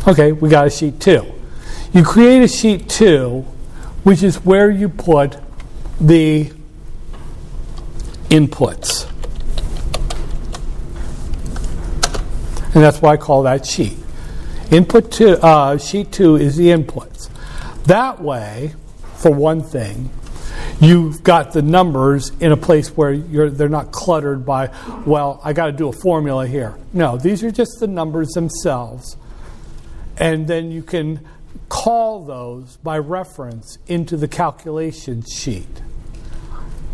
[0.06, 1.32] okay, we got a sheet two.
[1.94, 3.42] You create a sheet two,
[4.02, 5.38] which is where you put
[6.00, 6.52] the
[8.30, 9.08] inputs.
[12.74, 13.98] And that's why I call that sheet.
[14.70, 17.28] Input two, uh, sheet two is the inputs.
[17.84, 18.74] That way,
[19.16, 20.08] for one thing,
[20.82, 24.70] you've got the numbers in a place where they're not cluttered by,
[25.06, 26.76] well, I got to do a formula here.
[26.92, 29.16] No, these are just the numbers themselves.
[30.16, 31.26] And then you can
[31.68, 35.82] call those by reference into the calculation sheet.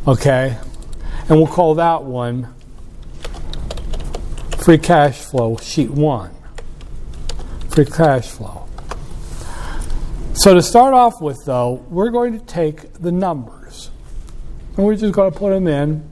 [0.07, 0.57] Okay?
[1.29, 2.55] And we'll call that one
[4.59, 6.31] free cash flow sheet one.
[7.71, 8.58] Free cash flow.
[10.39, 13.91] So to start off with, though, we're going to take the numbers
[14.77, 16.09] and we're just going to put them in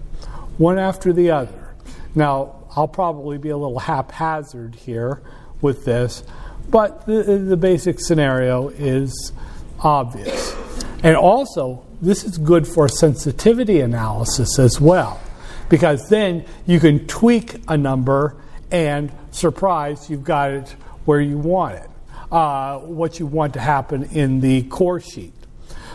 [0.58, 1.76] one after the other.
[2.12, 5.22] Now, I'll probably be a little haphazard here
[5.60, 6.24] with this,
[6.70, 9.32] but the, the basic scenario is
[9.78, 10.56] obvious.
[11.04, 15.20] And also, this is good for sensitivity analysis as well,
[15.68, 18.34] because then you can tweak a number
[18.72, 20.70] and surprise, you've got it
[21.04, 21.90] where you want it
[22.30, 25.32] uh, what you want to happen in the core sheet.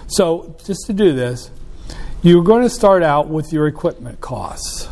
[0.07, 1.51] So, just to do this,
[2.21, 4.87] you're going to start out with your equipment costs.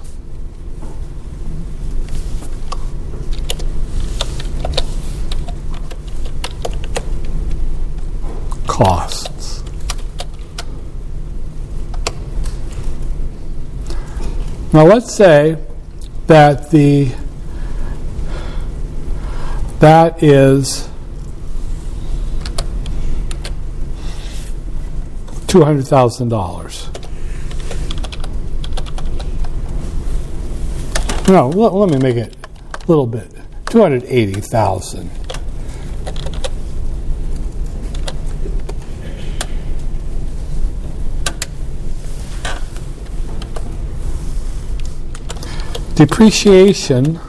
[8.68, 9.64] Costs.
[14.72, 15.58] Now, let's say
[16.28, 17.12] that the
[19.80, 20.89] that is
[25.50, 26.90] two hundred thousand dollars.
[31.28, 32.36] No, let, let me make it
[32.72, 33.36] a little bit.
[33.66, 35.10] Two hundred eighty thousand.
[45.96, 47.20] Depreciation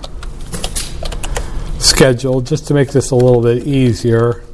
[1.79, 4.45] schedule, just to make this a little bit easier,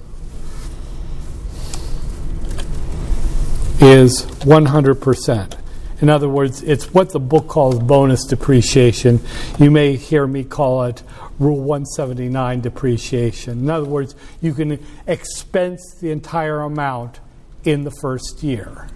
[3.81, 5.59] is 100%.
[6.01, 9.20] In other words, it's what the book calls bonus depreciation.
[9.59, 11.03] You may hear me call it
[11.39, 13.59] Rule 179 depreciation.
[13.61, 17.20] In other words, you can expense the entire amount
[17.64, 18.89] in the first year.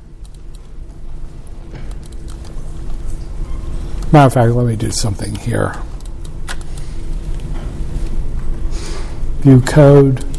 [4.13, 5.75] Matter of fact, let me do something here.
[9.43, 10.30] View code.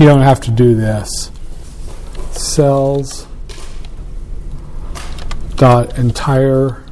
[0.00, 1.30] You don't have to do this.
[2.30, 3.26] Cells
[5.56, 6.82] dot entire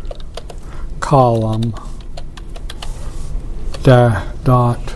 [1.01, 1.75] column
[3.83, 4.95] dot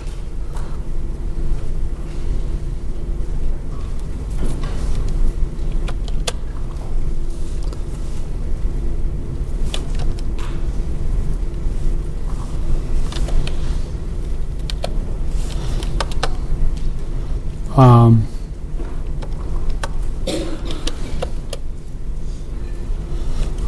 [17.74, 18.26] Um,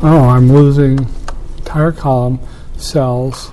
[0.02, 0.98] oh, I'm losing
[1.56, 2.38] entire column
[2.76, 3.50] cells.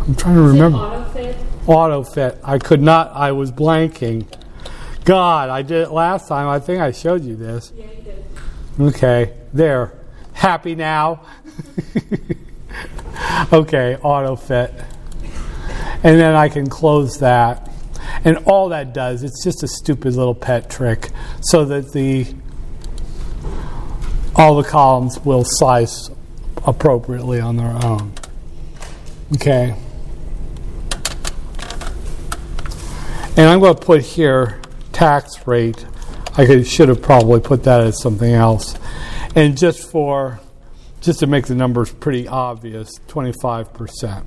[0.00, 0.78] I'm trying to remember.
[0.78, 1.36] Auto fit.
[1.66, 2.38] Auto fit.
[2.42, 3.12] I could not.
[3.12, 4.26] I was blanking.
[5.04, 6.48] God, I did it last time.
[6.48, 7.70] I think I showed you this.
[7.76, 8.24] Yeah, you did.
[8.80, 9.92] Okay, there.
[10.32, 11.26] Happy now.
[13.52, 14.72] okay, auto fit.
[16.02, 17.71] And then I can close that.
[18.24, 21.10] And all that does, it's just a stupid little pet trick
[21.40, 22.26] so that the
[24.34, 26.10] all the columns will slice
[26.64, 28.12] appropriately on their own.
[29.34, 29.74] Okay.
[33.36, 34.60] And I'm going to put here
[34.92, 35.84] tax rate.
[36.36, 38.76] I could, should have probably put that as something else.
[39.34, 40.40] And just for
[41.00, 44.24] just to make the numbers pretty obvious, 25%.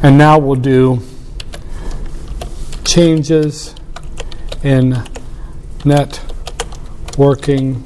[0.00, 1.02] And now we'll do
[2.84, 3.74] changes
[4.62, 5.02] in
[5.84, 6.20] net
[7.18, 7.84] working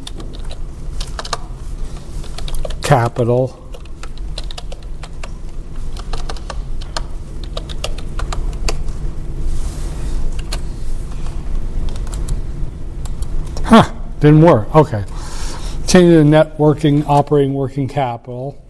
[2.83, 3.59] capital.
[13.65, 13.91] Huh,
[14.21, 14.75] didn't work.
[14.77, 15.05] Okay.
[15.87, 18.63] Change the net working, operating working capital.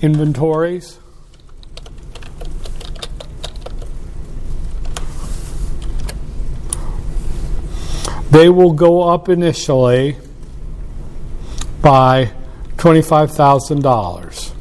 [0.00, 0.98] Inventories.
[8.36, 10.18] They will go up initially
[11.80, 12.32] by
[12.76, 14.52] $25,000.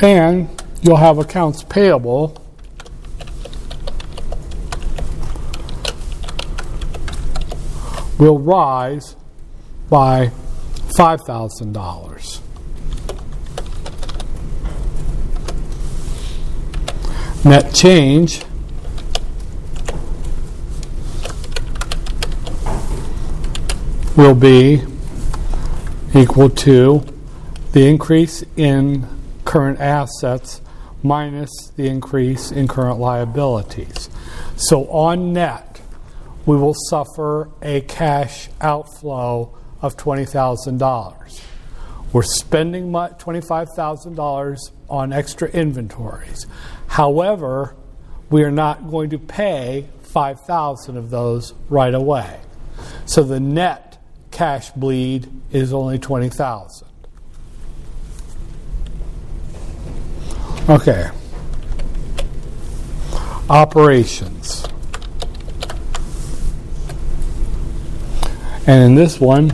[0.00, 0.48] and
[0.82, 2.40] you'll have accounts payable
[8.20, 9.16] will rise
[9.90, 10.30] by
[10.96, 12.47] $5,000.
[17.44, 18.42] Net change
[24.16, 24.82] will be
[26.14, 27.04] equal to
[27.72, 29.06] the increase in
[29.44, 30.60] current assets
[31.02, 34.10] minus the increase in current liabilities.
[34.56, 35.80] So on net,
[36.44, 41.42] we will suffer a cash outflow of $20,000.
[42.12, 46.46] We're spending $25,000 on extra inventories.
[46.86, 47.76] However,
[48.30, 52.40] we are not going to pay 5,000 of those right away.
[53.06, 53.98] So the net
[54.30, 56.88] cash bleed is only 20,000.
[60.68, 61.10] Okay.
[63.48, 64.66] Operations.
[68.66, 69.50] And in this one,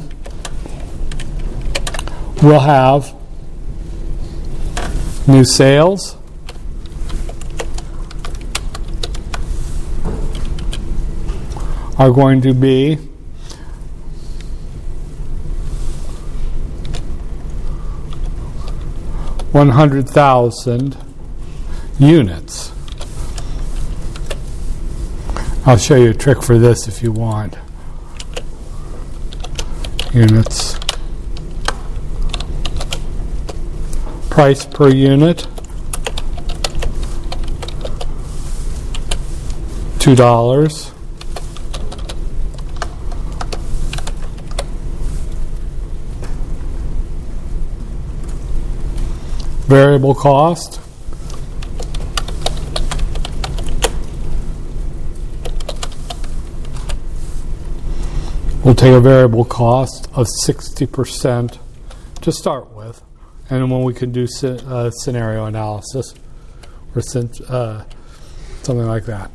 [2.43, 3.15] we'll have
[5.27, 6.17] new sales.
[11.97, 12.97] are going to be
[19.53, 20.97] one hundred thousand
[21.99, 22.73] units.
[25.65, 27.57] I'll show you a trick for this if you want.
[30.13, 30.74] Units.
[34.35, 35.47] Price per unit.
[40.01, 40.91] Two dollars.
[49.69, 50.81] Variable cost.
[58.65, 61.59] We'll take a variable cost of 60%
[62.23, 63.01] to start with,
[63.51, 66.15] and when we can do uh, scenario analysis
[66.95, 67.03] or
[67.49, 67.85] uh,
[68.63, 69.31] something like that.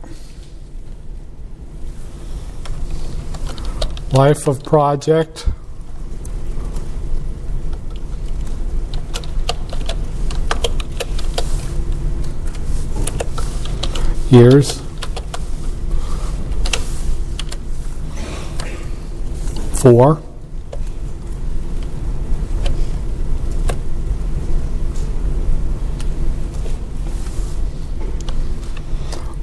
[4.14, 5.48] Life of project.
[14.32, 14.82] Years.
[19.82, 20.22] Four.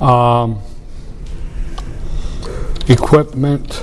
[0.06, 0.62] Um,
[2.86, 3.82] equipment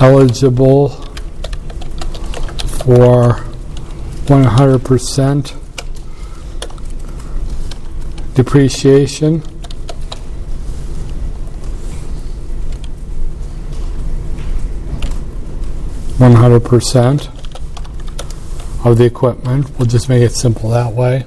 [0.00, 0.88] eligible
[2.88, 3.44] for
[4.24, 5.56] 100%
[8.34, 9.40] depreciation.
[16.16, 17.28] One hundred percent
[18.84, 19.78] of the equipment.
[19.78, 21.26] We'll just make it simple that way.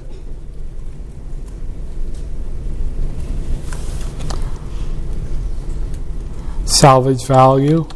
[6.84, 7.88] Salvage value.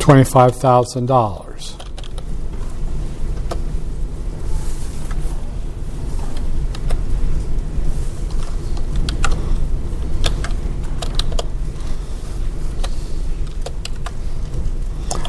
[0.00, 1.76] Twenty-five thousand dollars.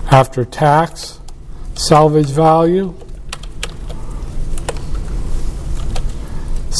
[0.10, 1.20] After tax,
[1.76, 2.96] salvage value.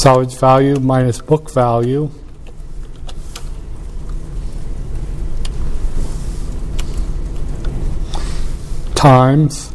[0.02, 2.10] Salvage value minus book value.
[8.96, 9.68] Times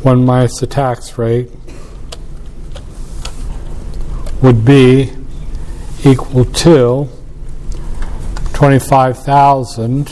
[0.00, 1.50] 1 minus the tax rate
[4.40, 5.12] would be
[6.02, 7.10] equal to
[8.54, 10.08] 25,000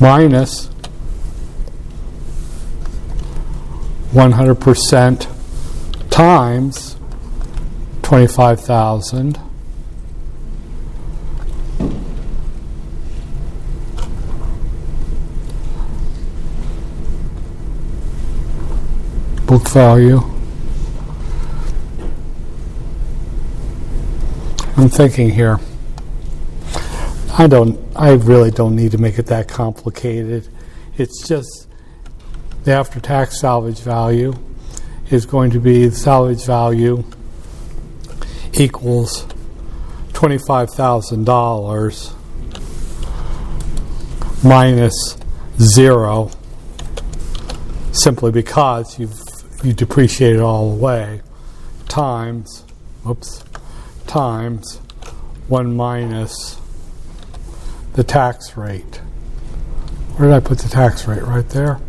[0.00, 0.68] minus
[4.12, 6.96] 100% times
[8.02, 9.38] 25,000
[19.46, 20.20] book value.
[24.76, 25.58] I'm thinking here.
[27.38, 27.78] I don't.
[27.94, 30.48] I really don't need to make it that complicated.
[30.96, 31.68] It's just
[32.64, 34.32] the after-tax salvage value
[35.10, 37.04] is going to be the salvage value
[38.54, 39.26] equals
[40.14, 42.14] twenty-five thousand dollars
[44.42, 45.18] minus
[45.60, 46.30] zero,
[47.92, 49.20] simply because you've
[49.62, 51.20] you depreciate it all away,
[51.86, 52.64] times,
[53.04, 53.44] whoops,
[54.06, 54.78] times
[55.48, 56.58] one minus
[57.96, 58.96] the tax rate.
[60.16, 61.22] Where did I put the tax rate?
[61.22, 61.80] Right there.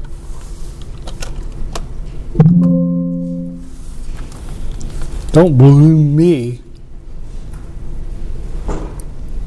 [5.33, 6.61] Don't bloom me.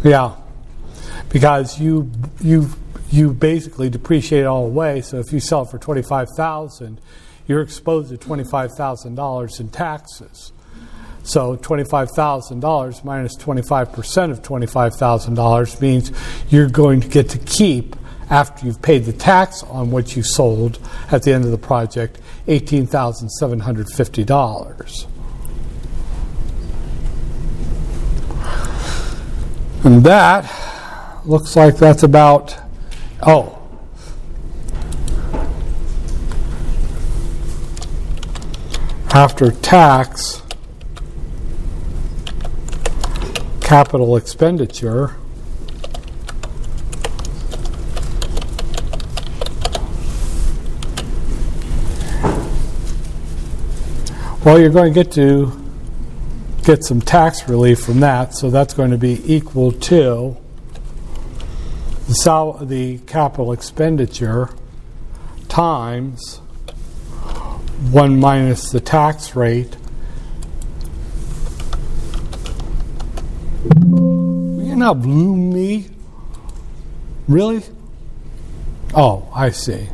[0.04, 0.36] Yeah,
[1.30, 2.70] because you you
[3.11, 5.00] you basically depreciate all away.
[5.00, 7.00] So if you sell for twenty five thousand,
[7.46, 10.52] you're exposed to twenty five thousand dollars in taxes.
[11.22, 16.12] So $25,000 minus 25% of $25,000 means
[16.48, 17.96] you're going to get to keep,
[18.30, 20.78] after you've paid the tax on what you sold
[21.10, 25.06] at the end of the project, $18,750.
[29.82, 30.44] And that
[31.24, 32.54] looks like that's about,
[33.22, 33.56] oh,
[39.12, 40.39] after tax,
[43.70, 45.14] capital expenditure.
[54.44, 55.52] Well, you're going to get to
[56.64, 60.36] get some tax relief from that, so that's going to be equal to
[62.08, 64.50] the, sal- the capital expenditure
[65.48, 66.38] times
[67.92, 69.76] 1 minus the tax rate
[74.80, 75.86] not blew me?
[77.28, 77.62] Really?
[78.92, 79.88] Oh, I see.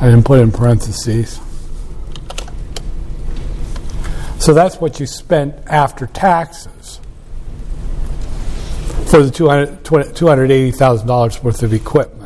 [0.00, 1.38] I didn't put in parentheses.
[4.38, 6.98] So that's what you spent after taxes
[9.10, 12.19] for the $280,000 worth of equipment.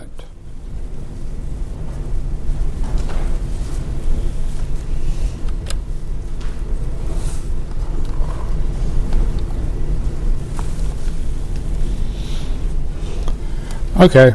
[14.00, 14.34] Okay.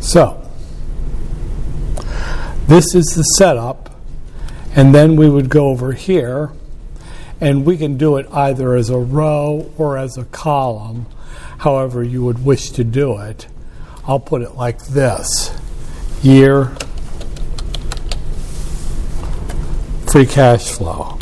[0.00, 0.48] So,
[2.68, 3.98] this is the setup,
[4.74, 6.52] and then we would go over here,
[7.40, 11.06] and we can do it either as a row or as a column,
[11.58, 13.46] however you would wish to do it.
[14.06, 15.58] I'll put it like this
[16.22, 16.76] year
[20.06, 21.15] free cash flow.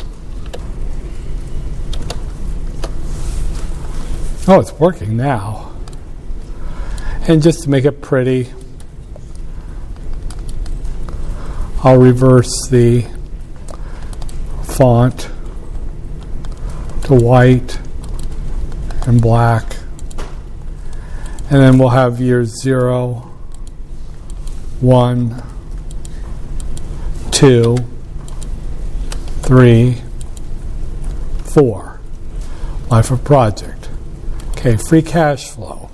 [4.47, 5.73] Oh, it's working now.
[7.27, 8.53] And just to make it pretty,
[11.83, 13.07] I'll reverse the
[14.63, 15.31] font
[17.05, 17.79] to white
[19.07, 19.77] and black.
[21.49, 23.31] And then we'll have years 0,
[24.81, 25.43] 1,
[27.31, 27.77] 2,
[29.41, 30.03] 3,
[31.45, 32.01] 4.
[32.91, 33.74] Life of project.
[34.67, 35.91] Okay, free cash flow.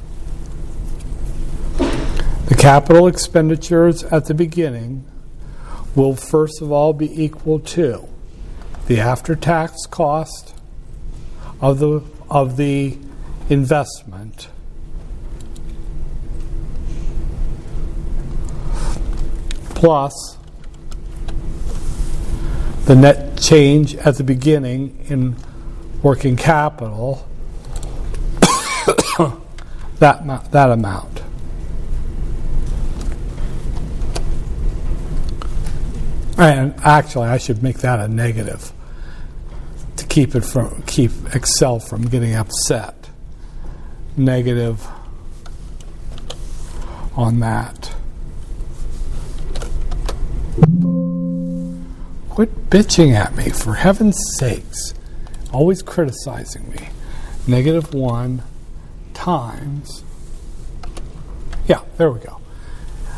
[2.47, 5.05] The capital expenditures at the beginning
[5.97, 8.09] will first of all be equal to
[8.87, 10.55] the after tax cost
[11.61, 12.97] of the of the
[13.49, 14.49] investment
[19.75, 20.39] plus
[22.85, 25.35] the net change at the beginning in
[26.05, 27.27] working capital
[30.01, 31.23] that, that amount.
[36.37, 38.73] And actually, I should make that a negative
[39.97, 43.11] to keep it from keep Excel from getting upset.
[44.17, 44.87] Negative
[47.15, 47.95] on that.
[52.31, 54.95] Quit bitching at me, for heaven's sakes.
[55.53, 56.89] Always criticizing me.
[57.47, 58.43] Negative 1
[59.21, 60.03] times.
[61.69, 62.41] Yeah, there we go.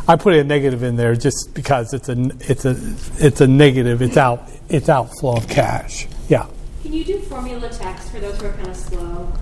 [0.09, 2.75] I put a negative in there just because it's a it's a
[3.19, 4.03] it's a negative.
[4.03, 6.09] It's out it's outflow of cash.
[6.29, 6.47] Yeah.
[6.83, 9.33] Can you do formula text for those who are kind of slow?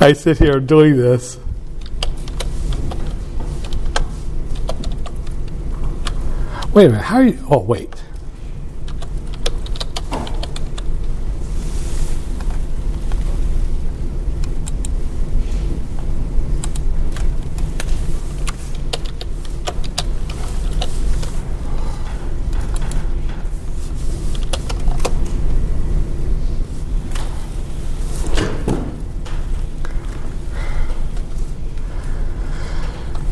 [0.06, 1.38] I sit here doing this.
[6.72, 7.02] Wait a minute.
[7.02, 7.44] How are you?
[7.50, 8.05] Oh, wait.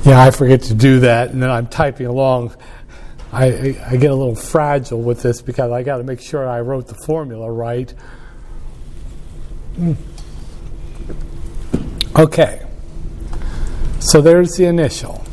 [0.05, 2.55] Yeah, I forget to do that, and then I'm typing along.
[3.33, 6.61] I, I get a little fragile with this because I got to make sure I
[6.61, 7.93] wrote the formula right.
[9.79, 9.97] Mm.
[12.19, 12.67] Okay,
[13.99, 15.25] so there's the initial.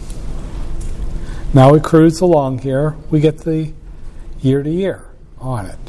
[1.53, 2.95] Now we cruise along here.
[3.09, 3.73] We get the
[4.39, 5.79] year to year on it.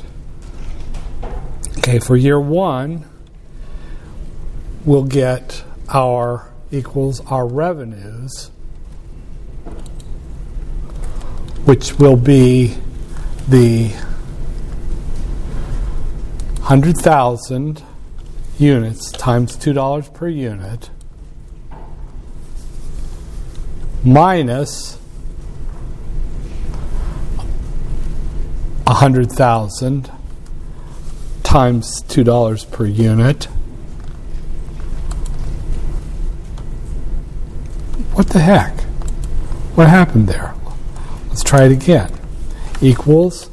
[1.79, 3.05] Okay, for year one,
[4.85, 8.51] we'll get our equals our revenues
[11.65, 12.77] which will be
[13.49, 13.89] the
[16.59, 17.83] 100,000
[18.59, 20.91] units times $2 per unit
[24.05, 24.97] minus
[28.87, 30.11] 100,000
[31.43, 33.45] times $2 per unit.
[38.15, 38.81] What the heck?
[39.75, 40.55] What happened there?
[41.53, 42.11] Try it again.
[42.81, 43.49] Equals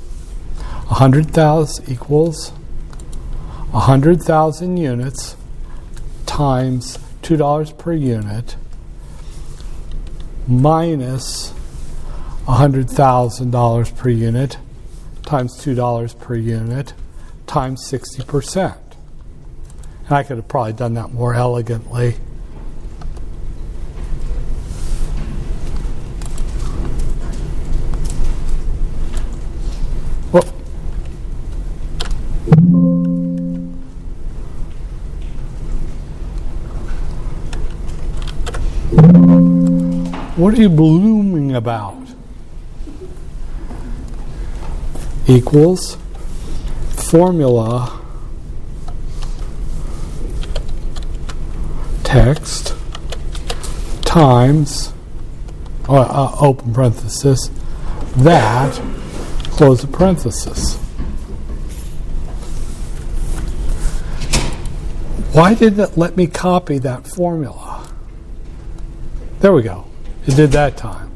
[0.87, 2.51] 100,000 equals
[3.71, 5.35] 100,000 units
[6.25, 8.55] times $2 per unit
[10.47, 11.53] minus
[12.45, 14.57] $100,000 per unit
[15.25, 16.93] times $2 per unit
[17.47, 18.77] times 60%.
[20.05, 22.15] And I could have probably done that more elegantly.
[40.39, 41.97] What are you blooming about?
[45.27, 45.97] Equals
[46.91, 47.99] formula
[52.05, 52.73] text
[54.03, 54.93] times
[55.89, 57.51] uh, uh, open parenthesis
[58.15, 58.81] that
[59.51, 60.77] close the parenthesis.
[65.33, 67.93] Why did it let me copy that formula?
[69.41, 69.88] There we go.
[70.29, 71.09] It did that time.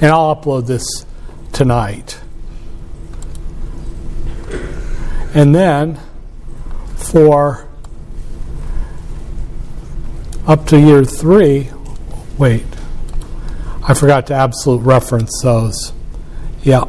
[0.00, 1.04] And I'll upload this
[1.52, 2.20] tonight.
[5.34, 5.98] And then
[6.94, 7.66] for
[10.46, 11.70] up to year three,
[12.38, 12.64] wait,
[13.82, 15.92] I forgot to absolute reference those.
[16.62, 16.84] Yeah,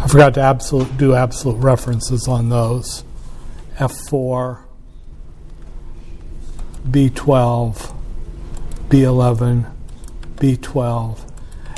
[0.00, 3.04] I forgot to absolute do absolute references on those.
[3.76, 4.62] F4,
[6.88, 8.01] B12,
[8.92, 9.72] B11,
[10.36, 11.18] B12.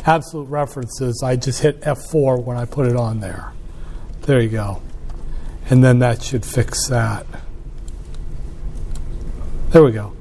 [0.05, 3.53] Absolute references, I just hit F4 when I put it on there.
[4.23, 4.83] There you go.
[5.71, 7.25] And then that should fix that.
[9.71, 10.13] There we go.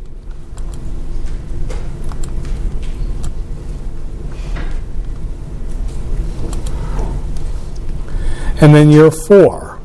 [8.62, 9.80] And then year four,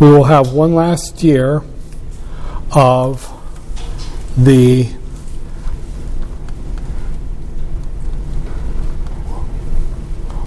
[0.00, 1.62] we will have one last year
[2.74, 3.31] of
[4.36, 4.88] the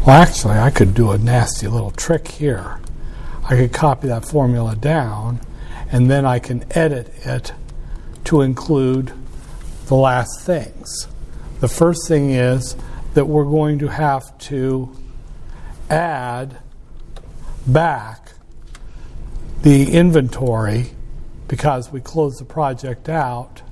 [0.05, 2.79] Well, actually, I could do a nasty little trick here.
[3.43, 5.41] I could copy that formula down,
[5.91, 7.53] and then I can edit it
[8.25, 9.13] to include
[9.87, 11.07] the last things.
[11.59, 12.75] The first thing is
[13.15, 14.95] that we're going to have to
[15.89, 16.59] add
[17.65, 18.33] back
[19.63, 20.91] the inventory
[21.47, 23.63] because we closed the project out.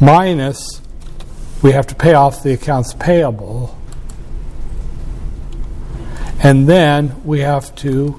[0.00, 0.80] Minus,
[1.62, 3.76] we have to pay off the accounts payable.
[6.42, 8.18] And then we have to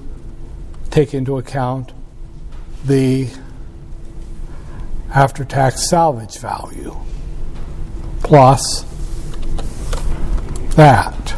[0.90, 1.90] take into account
[2.84, 3.28] the
[5.12, 6.96] after tax salvage value
[8.22, 8.84] plus
[10.76, 11.34] that.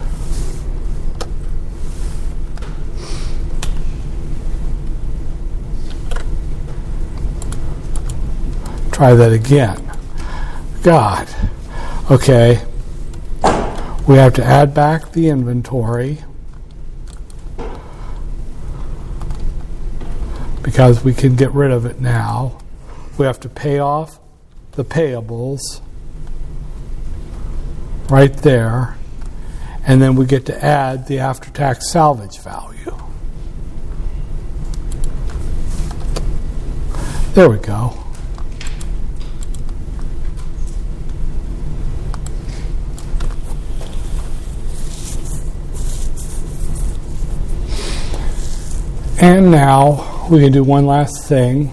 [8.93, 9.84] Try that again.
[10.85, 11.26] God.
[12.11, 12.62] Okay.
[14.07, 16.18] We have to add back the inventory
[20.62, 22.59] because we can get rid of it now.
[23.16, 24.20] We have to pay off
[24.72, 25.80] the payables
[28.11, 28.99] right there,
[29.87, 32.95] and then we get to add the after tax salvage value.
[37.32, 38.04] There we go.
[49.27, 51.72] And now we can do one last thing.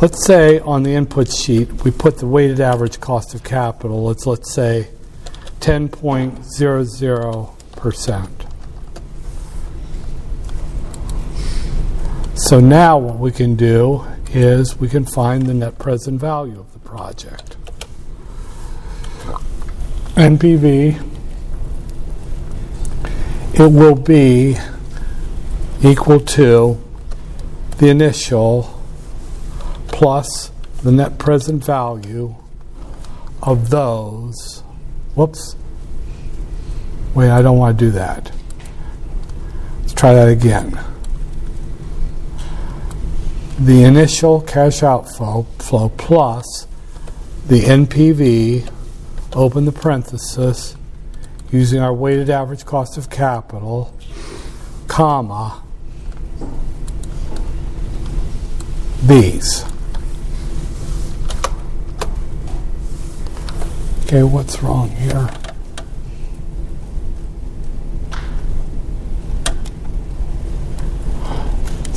[0.00, 4.24] Let's say on the input sheet we put the weighted average cost of capital, let's
[4.24, 4.88] let's say
[5.60, 8.30] 10.00%.
[12.34, 16.72] So now what we can do is we can find the net present value of
[16.72, 17.58] the project.
[20.16, 21.17] NPV
[23.58, 24.56] it will be
[25.82, 26.80] equal to
[27.78, 28.80] the initial
[29.88, 30.52] plus
[30.82, 32.36] the net present value
[33.42, 34.60] of those.
[35.16, 35.56] Whoops.
[37.14, 38.30] Wait, I don't want to do that.
[39.80, 40.78] Let's try that again.
[43.58, 46.68] The initial cash outflow flow plus
[47.48, 48.70] the NPV,
[49.32, 50.76] open the parenthesis,
[51.50, 53.94] using our weighted average cost of capital,
[54.86, 55.62] comma,
[59.02, 59.64] these.
[64.04, 65.28] Okay, what's wrong here?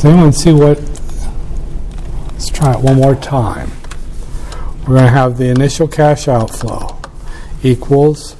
[0.02, 0.80] Does anyone see what?
[2.32, 3.72] Let's try it one more time.
[4.82, 6.99] We're going to have the initial cash outflow
[7.62, 8.36] equals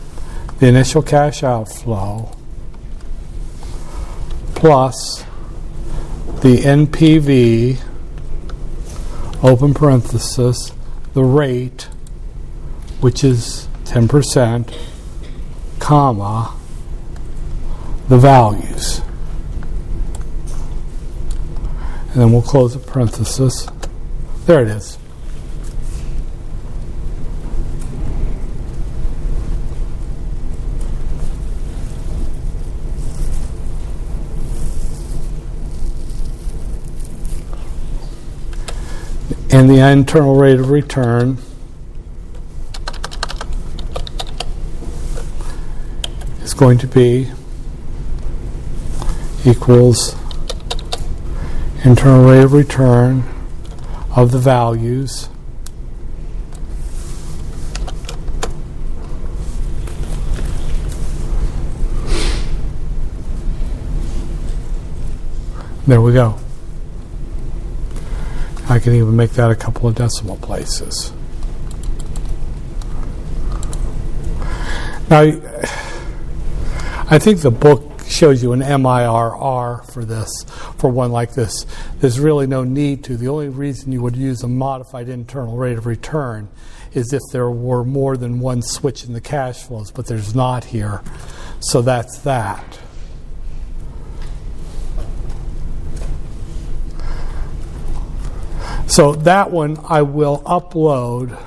[0.62, 2.32] the initial cash outflow
[4.54, 5.24] plus
[6.42, 7.82] the NPV,
[9.42, 10.72] open parenthesis,
[11.16, 11.90] the rate,
[13.00, 14.72] which is 10%,
[15.80, 16.56] comma,
[18.08, 19.02] the values.
[22.12, 23.68] And then we'll close the parenthesis.
[24.46, 25.00] There it is.
[39.54, 41.38] And the internal rate of return
[46.42, 47.30] is going to be
[49.46, 50.16] equals
[51.84, 53.24] internal rate of return
[54.16, 55.30] of the values
[65.88, 66.40] There we go.
[68.72, 71.12] I can even make that a couple of decimal places.
[75.10, 75.24] Now,
[77.10, 80.46] I think the book shows you an MIRR for this,
[80.78, 81.66] for one like this.
[82.00, 83.18] There's really no need to.
[83.18, 86.48] The only reason you would use a modified internal rate of return
[86.94, 90.64] is if there were more than one switch in the cash flows, but there's not
[90.64, 91.02] here.
[91.60, 92.80] So that's that.
[98.92, 101.42] So that one I will upload,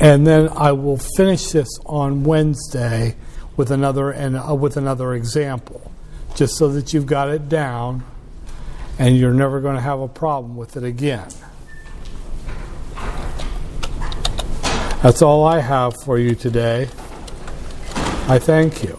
[0.00, 3.14] and then I will finish this on Wednesday
[3.58, 5.92] with another and uh, with another example,
[6.34, 8.04] just so that you've got it down,
[8.98, 11.28] and you're never going to have a problem with it again.
[15.02, 16.88] That's all I have for you today.
[18.28, 18.98] I thank you.